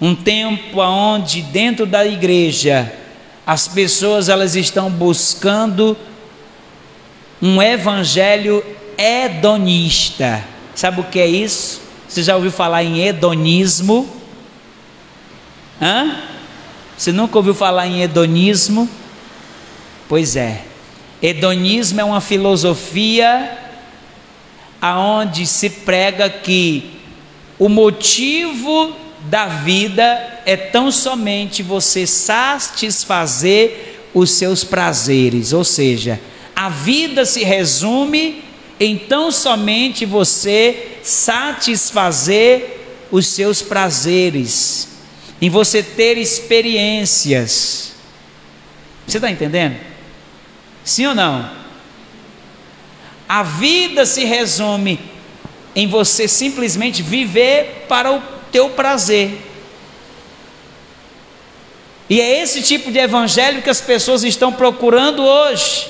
um 0.00 0.14
tempo 0.14 0.80
onde 0.80 1.42
dentro 1.42 1.84
da 1.84 2.06
igreja 2.06 2.92
as 3.44 3.66
pessoas 3.66 4.28
elas 4.28 4.54
estão 4.54 4.88
buscando 4.88 5.96
um 7.42 7.60
evangelho 7.60 8.64
hedonista. 8.96 10.44
Sabe 10.76 11.00
o 11.00 11.04
que 11.04 11.18
é 11.18 11.26
isso? 11.26 11.80
Você 12.08 12.22
já 12.22 12.36
ouviu 12.36 12.52
falar 12.52 12.84
em 12.84 13.00
hedonismo? 13.00 14.08
Hã? 15.82 16.20
Você 16.96 17.10
nunca 17.10 17.36
ouviu 17.36 17.52
falar 17.52 17.88
em 17.88 18.00
hedonismo? 18.02 18.88
Pois 20.08 20.36
é. 20.36 20.62
Hedonismo 21.20 22.00
é 22.00 22.04
uma 22.04 22.20
filosofia 22.20 23.67
aonde 24.80 25.46
se 25.46 25.70
prega 25.70 26.28
que 26.30 26.90
o 27.58 27.68
motivo 27.68 28.94
da 29.20 29.46
vida 29.46 30.40
é 30.46 30.56
tão 30.56 30.90
somente 30.92 31.62
você 31.62 32.06
satisfazer 32.06 34.00
os 34.14 34.30
seus 34.30 34.64
prazeres, 34.64 35.52
ou 35.52 35.64
seja, 35.64 36.20
a 36.54 36.68
vida 36.68 37.24
se 37.24 37.44
resume 37.44 38.42
em 38.80 38.96
tão 38.96 39.30
somente 39.30 40.06
você 40.06 40.98
satisfazer 41.02 42.78
os 43.10 43.26
seus 43.26 43.60
prazeres, 43.60 44.88
em 45.40 45.50
você 45.50 45.82
ter 45.82 46.16
experiências. 46.16 47.92
Você 49.06 49.18
está 49.18 49.30
entendendo? 49.30 49.76
Sim 50.84 51.06
ou 51.06 51.14
não? 51.14 51.50
A 53.28 53.42
vida 53.42 54.06
se 54.06 54.24
resume 54.24 54.98
em 55.74 55.86
você 55.86 56.26
simplesmente 56.26 57.02
viver 57.02 57.84
para 57.88 58.12
o 58.12 58.22
teu 58.50 58.70
prazer. 58.70 59.38
E 62.08 62.20
é 62.20 62.42
esse 62.42 62.62
tipo 62.62 62.90
de 62.90 62.98
evangelho 62.98 63.60
que 63.60 63.68
as 63.68 63.80
pessoas 63.80 64.24
estão 64.24 64.52
procurando 64.52 65.22
hoje. 65.22 65.88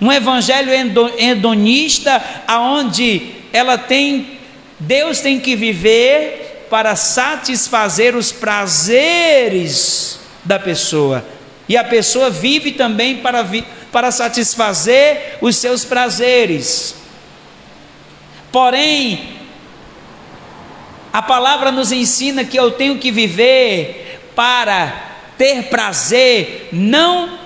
Um 0.00 0.12
evangelho 0.12 0.70
hedonista, 1.18 2.22
aonde 2.46 3.32
ela 3.52 3.78
tem 3.78 4.34
Deus 4.78 5.20
tem 5.20 5.40
que 5.40 5.56
viver 5.56 6.66
para 6.68 6.96
satisfazer 6.96 8.16
os 8.16 8.32
prazeres 8.32 10.18
da 10.44 10.58
pessoa. 10.58 11.24
E 11.68 11.76
a 11.76 11.84
pessoa 11.84 12.28
vive 12.28 12.72
também 12.72 13.16
para, 13.16 13.46
para 13.94 14.10
satisfazer 14.10 15.38
os 15.40 15.54
seus 15.54 15.84
prazeres. 15.84 16.96
Porém, 18.50 19.36
a 21.12 21.22
palavra 21.22 21.70
nos 21.70 21.92
ensina 21.92 22.42
que 22.44 22.58
eu 22.58 22.72
tenho 22.72 22.98
que 22.98 23.12
viver 23.12 24.20
para 24.34 25.12
ter 25.38 25.68
prazer, 25.68 26.70
não 26.72 27.38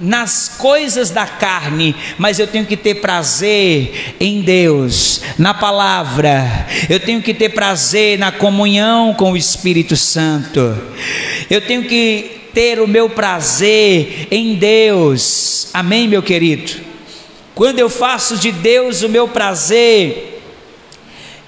nas 0.00 0.48
coisas 0.48 1.10
da 1.10 1.26
carne, 1.26 1.94
mas 2.18 2.40
eu 2.40 2.48
tenho 2.48 2.66
que 2.66 2.76
ter 2.76 2.96
prazer 2.96 4.16
em 4.18 4.42
Deus, 4.42 5.20
na 5.38 5.54
palavra, 5.54 6.66
eu 6.90 6.98
tenho 6.98 7.22
que 7.22 7.32
ter 7.32 7.50
prazer 7.50 8.18
na 8.18 8.32
comunhão 8.32 9.14
com 9.14 9.30
o 9.30 9.36
Espírito 9.36 9.96
Santo, 9.96 10.76
eu 11.48 11.60
tenho 11.60 11.84
que 11.84 12.38
ter 12.58 12.80
o 12.80 12.88
meu 12.88 13.08
prazer 13.08 14.26
em 14.32 14.56
Deus, 14.56 15.68
amém, 15.72 16.08
meu 16.08 16.20
querido? 16.20 16.72
Quando 17.54 17.78
eu 17.78 17.88
faço 17.88 18.36
de 18.36 18.50
Deus 18.50 19.02
o 19.02 19.08
meu 19.08 19.28
prazer, 19.28 20.42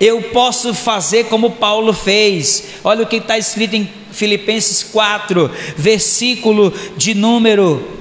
eu 0.00 0.22
posso 0.22 0.72
fazer 0.72 1.24
como 1.24 1.50
Paulo 1.50 1.92
fez, 1.92 2.74
olha 2.84 3.02
o 3.02 3.08
que 3.08 3.16
está 3.16 3.36
escrito 3.36 3.74
em 3.74 3.90
Filipenses 4.12 4.84
4, 4.84 5.50
versículo 5.76 6.72
de 6.96 7.12
número 7.12 7.98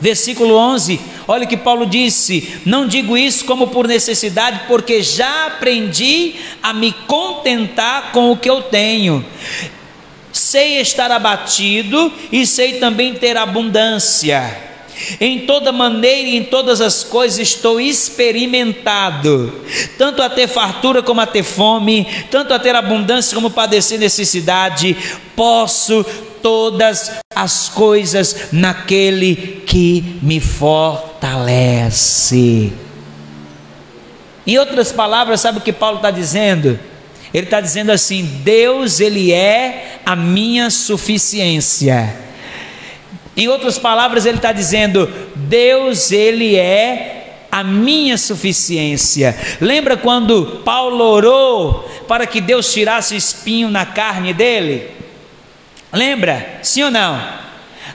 Versículo 0.00 0.56
11, 0.56 0.98
olha 1.28 1.46
que 1.46 1.58
Paulo 1.58 1.84
disse: 1.84 2.58
Não 2.64 2.88
digo 2.88 3.18
isso 3.18 3.44
como 3.44 3.68
por 3.68 3.86
necessidade, 3.86 4.62
porque 4.66 5.02
já 5.02 5.46
aprendi 5.46 6.36
a 6.62 6.72
me 6.72 6.90
contentar 7.06 8.10
com 8.10 8.32
o 8.32 8.36
que 8.36 8.48
eu 8.48 8.62
tenho. 8.62 9.22
Sei 10.32 10.78
estar 10.80 11.10
abatido 11.10 12.12
e 12.30 12.46
sei 12.46 12.74
também 12.78 13.14
ter 13.14 13.36
abundância. 13.36 14.68
Em 15.20 15.46
toda 15.46 15.72
maneira 15.72 16.28
e 16.28 16.36
em 16.36 16.44
todas 16.44 16.80
as 16.80 17.02
coisas 17.02 17.38
estou 17.38 17.80
experimentado, 17.80 19.64
tanto 19.96 20.20
a 20.22 20.28
ter 20.28 20.46
fartura 20.46 21.02
como 21.02 21.22
a 21.22 21.26
ter 21.26 21.42
fome, 21.42 22.06
tanto 22.30 22.52
a 22.52 22.58
ter 22.58 22.74
abundância 22.74 23.34
como 23.34 23.50
padecer 23.50 23.98
necessidade. 23.98 24.94
Posso 25.34 26.04
todas 26.42 27.12
as 27.34 27.68
coisas 27.68 28.48
naquele 28.52 29.62
que 29.66 30.18
me 30.22 30.38
fortalece. 30.40 31.10
Em 34.46 34.58
outras 34.58 34.92
palavras, 34.92 35.40
sabe 35.40 35.58
o 35.58 35.62
que 35.62 35.72
Paulo 35.72 35.96
está 35.96 36.10
dizendo? 36.10 36.78
Ele 37.32 37.44
está 37.44 37.60
dizendo 37.60 37.90
assim: 37.90 38.24
Deus, 38.42 39.00
Ele 39.00 39.32
é 39.32 40.00
a 40.04 40.16
minha 40.16 40.70
suficiência. 40.70 42.16
Em 43.36 43.48
outras 43.48 43.78
palavras, 43.78 44.26
ele 44.26 44.36
está 44.36 44.52
dizendo: 44.52 45.10
Deus, 45.36 46.10
Ele 46.10 46.56
é 46.56 47.46
a 47.50 47.64
minha 47.64 48.16
suficiência. 48.18 49.36
Lembra 49.60 49.96
quando 49.96 50.62
Paulo 50.64 51.04
orou 51.04 51.88
para 52.06 52.26
que 52.26 52.40
Deus 52.40 52.72
tirasse 52.72 53.14
o 53.14 53.16
espinho 53.16 53.70
na 53.70 53.84
carne 53.84 54.32
dele? 54.32 54.90
Lembra? 55.92 56.60
Sim 56.62 56.84
ou 56.84 56.90
não? 56.90 57.40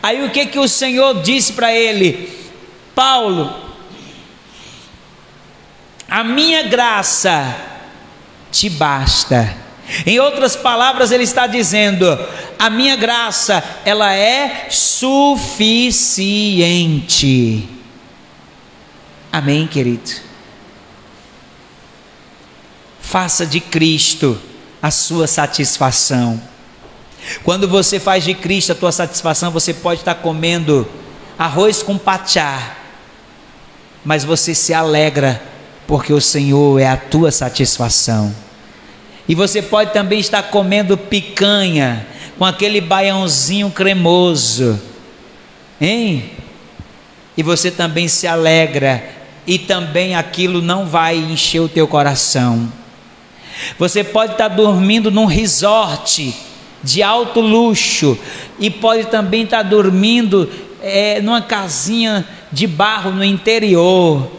Aí 0.04 0.24
o 0.24 0.30
que 0.30 0.46
que 0.48 0.60
o 0.60 0.68
Senhor 0.68 1.22
disse 1.22 1.54
para 1.54 1.74
ele? 1.74 2.30
Paulo, 2.94 3.54
a 6.08 6.24
minha 6.24 6.64
graça 6.64 7.75
te 8.56 8.70
basta. 8.70 9.54
Em 10.06 10.18
outras 10.20 10.56
palavras, 10.56 11.12
ele 11.12 11.26
está 11.26 11.46
dizendo: 11.46 12.08
a 12.58 12.70
minha 12.70 12.96
graça, 12.96 13.62
ela 13.84 14.14
é 14.16 14.68
suficiente. 14.70 16.08
Amém, 19.32 19.68
querido? 19.68 20.10
Faça 23.02 23.46
de 23.46 23.60
Cristo 23.60 24.42
a 24.82 24.90
sua 24.90 25.28
satisfação. 25.28 26.42
Quando 27.44 27.68
você 27.68 28.00
faz 28.00 28.24
de 28.24 28.34
Cristo 28.34 28.72
a 28.72 28.76
tua 28.76 28.94
satisfação, 28.94 29.52
você 29.52 29.74
pode 29.74 30.00
estar 30.02 30.16
comendo 30.16 30.90
arroz 31.38 31.84
com 31.84 31.98
pachá, 31.98 32.78
mas 34.06 34.24
você 34.24 34.56
se 34.56 34.74
alegra 34.74 35.42
porque 35.86 36.14
o 36.14 36.22
Senhor 36.22 36.80
é 36.80 36.88
a 36.88 36.98
tua 36.98 37.32
satisfação. 37.32 38.45
E 39.28 39.34
você 39.34 39.62
pode 39.62 39.92
também 39.92 40.20
estar 40.20 40.44
comendo 40.44 40.98
picanha 40.98 42.06
com 42.38 42.46
aquele 42.46 42.80
baiãozinho 42.80 43.70
cremoso, 43.72 44.80
hein? 45.80 46.32
E 47.36 47.42
você 47.44 47.72
também 47.72 48.08
se 48.08 48.28
alegra 48.28 49.04
e 49.48 49.58
também 49.58 50.16
aquilo 50.16 50.62
não 50.62 50.86
vai 50.86 51.18
encher 51.18 51.60
o 51.60 51.70
teu 51.70 51.88
coração. 51.88 52.72
Você 53.80 54.04
pode 54.04 54.34
estar 54.34 54.50
dormindo 54.50 55.10
num 55.10 55.26
resort 55.26 56.34
de 56.84 57.02
alto 57.02 57.42
luxo 57.42 58.18
e 58.60 58.70
pode 58.70 59.06
também 59.06 59.44
estar 59.44 59.64
dormindo 59.64 60.50
é, 60.82 61.22
numa 61.22 61.42
casinha 61.42 62.26
de 62.52 62.68
barro 62.68 63.12
no 63.12 63.24
interior. 63.24 64.30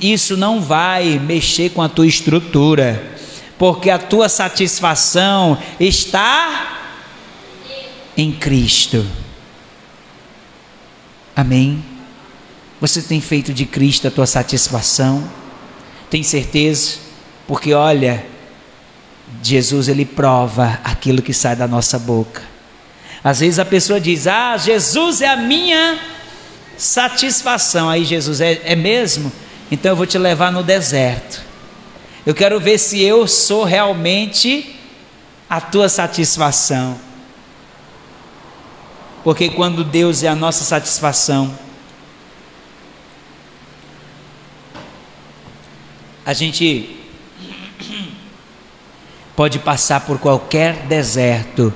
Isso 0.00 0.36
não 0.36 0.60
vai 0.60 1.18
mexer 1.18 1.70
com 1.70 1.82
a 1.82 1.88
tua 1.88 2.06
estrutura, 2.06 3.13
porque 3.64 3.88
a 3.88 3.98
tua 3.98 4.28
satisfação 4.28 5.56
está 5.80 7.00
em 8.14 8.30
Cristo. 8.30 9.06
Amém? 11.34 11.82
Você 12.78 13.00
tem 13.00 13.22
feito 13.22 13.54
de 13.54 13.64
Cristo 13.64 14.06
a 14.06 14.10
tua 14.10 14.26
satisfação? 14.26 15.26
Tem 16.10 16.22
certeza? 16.22 16.98
Porque 17.48 17.72
olha, 17.72 18.26
Jesus 19.42 19.88
ele 19.88 20.04
prova 20.04 20.78
aquilo 20.84 21.22
que 21.22 21.32
sai 21.32 21.56
da 21.56 21.66
nossa 21.66 21.98
boca. 21.98 22.42
Às 23.24 23.40
vezes 23.40 23.58
a 23.58 23.64
pessoa 23.64 23.98
diz: 23.98 24.26
Ah, 24.26 24.58
Jesus 24.58 25.22
é 25.22 25.28
a 25.28 25.38
minha 25.38 25.98
satisfação. 26.76 27.88
Aí 27.88 28.04
Jesus 28.04 28.42
é, 28.42 28.60
é 28.62 28.76
mesmo? 28.76 29.32
Então 29.70 29.92
eu 29.92 29.96
vou 29.96 30.04
te 30.04 30.18
levar 30.18 30.52
no 30.52 30.62
deserto. 30.62 31.53
Eu 32.26 32.34
quero 32.34 32.58
ver 32.58 32.78
se 32.78 33.02
eu 33.02 33.28
sou 33.28 33.64
realmente 33.64 34.74
a 35.48 35.60
tua 35.60 35.88
satisfação. 35.90 36.98
Porque 39.22 39.50
quando 39.50 39.84
Deus 39.84 40.22
é 40.22 40.28
a 40.28 40.34
nossa 40.34 40.64
satisfação, 40.64 41.56
a 46.24 46.32
gente 46.32 46.98
pode 49.36 49.58
passar 49.58 50.00
por 50.00 50.18
qualquer 50.18 50.86
deserto, 50.86 51.72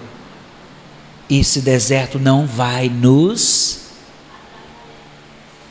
e 1.29 1.41
esse 1.41 1.61
deserto 1.61 2.19
não 2.19 2.47
vai 2.47 2.89
nos 2.89 3.89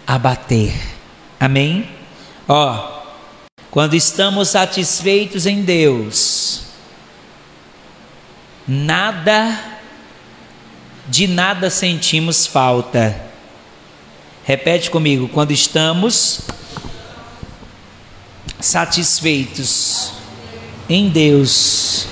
abater. 0.05 0.73
Amém? 1.39 1.89
Ó, 2.47 2.96
quando 3.77 3.93
estamos 3.93 4.49
satisfeitos 4.49 5.45
em 5.45 5.61
Deus, 5.61 6.63
nada, 8.67 9.55
de 11.07 11.27
nada 11.27 11.69
sentimos 11.69 12.47
falta. 12.47 13.21
Repete 14.43 14.89
comigo, 14.89 15.29
quando 15.29 15.51
estamos 15.51 16.41
satisfeitos 18.59 20.11
em 20.89 21.09
Deus, 21.09 22.07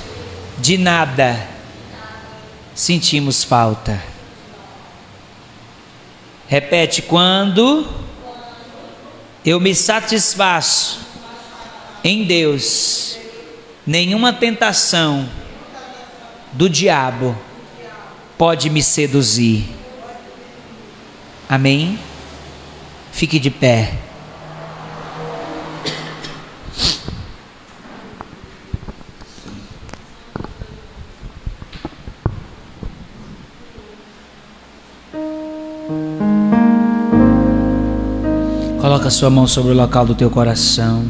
de 0.60 0.78
nada 0.78 1.50
sentimos 2.76 3.44
falta. 3.44 4.04
Repete, 6.48 7.02
quando 7.02 7.88
eu 9.44 9.60
me 9.60 9.74
satisfaço 9.74 11.05
em 12.06 12.24
Deus, 12.24 13.18
nenhuma 13.84 14.32
tentação 14.32 15.28
do 16.54 16.70
diabo 16.70 17.36
pode 18.38 18.70
me 18.70 18.84
seduzir. 18.84 19.68
Amém? 21.50 21.98
Fique 23.12 23.40
de 23.40 23.50
pé. 23.50 23.96
Coloca 38.80 39.10
sua 39.10 39.32
mão 39.32 39.48
sobre 39.48 39.72
o 39.72 39.76
local 39.76 40.06
do 40.06 40.14
teu 40.14 40.30
coração. 40.30 41.04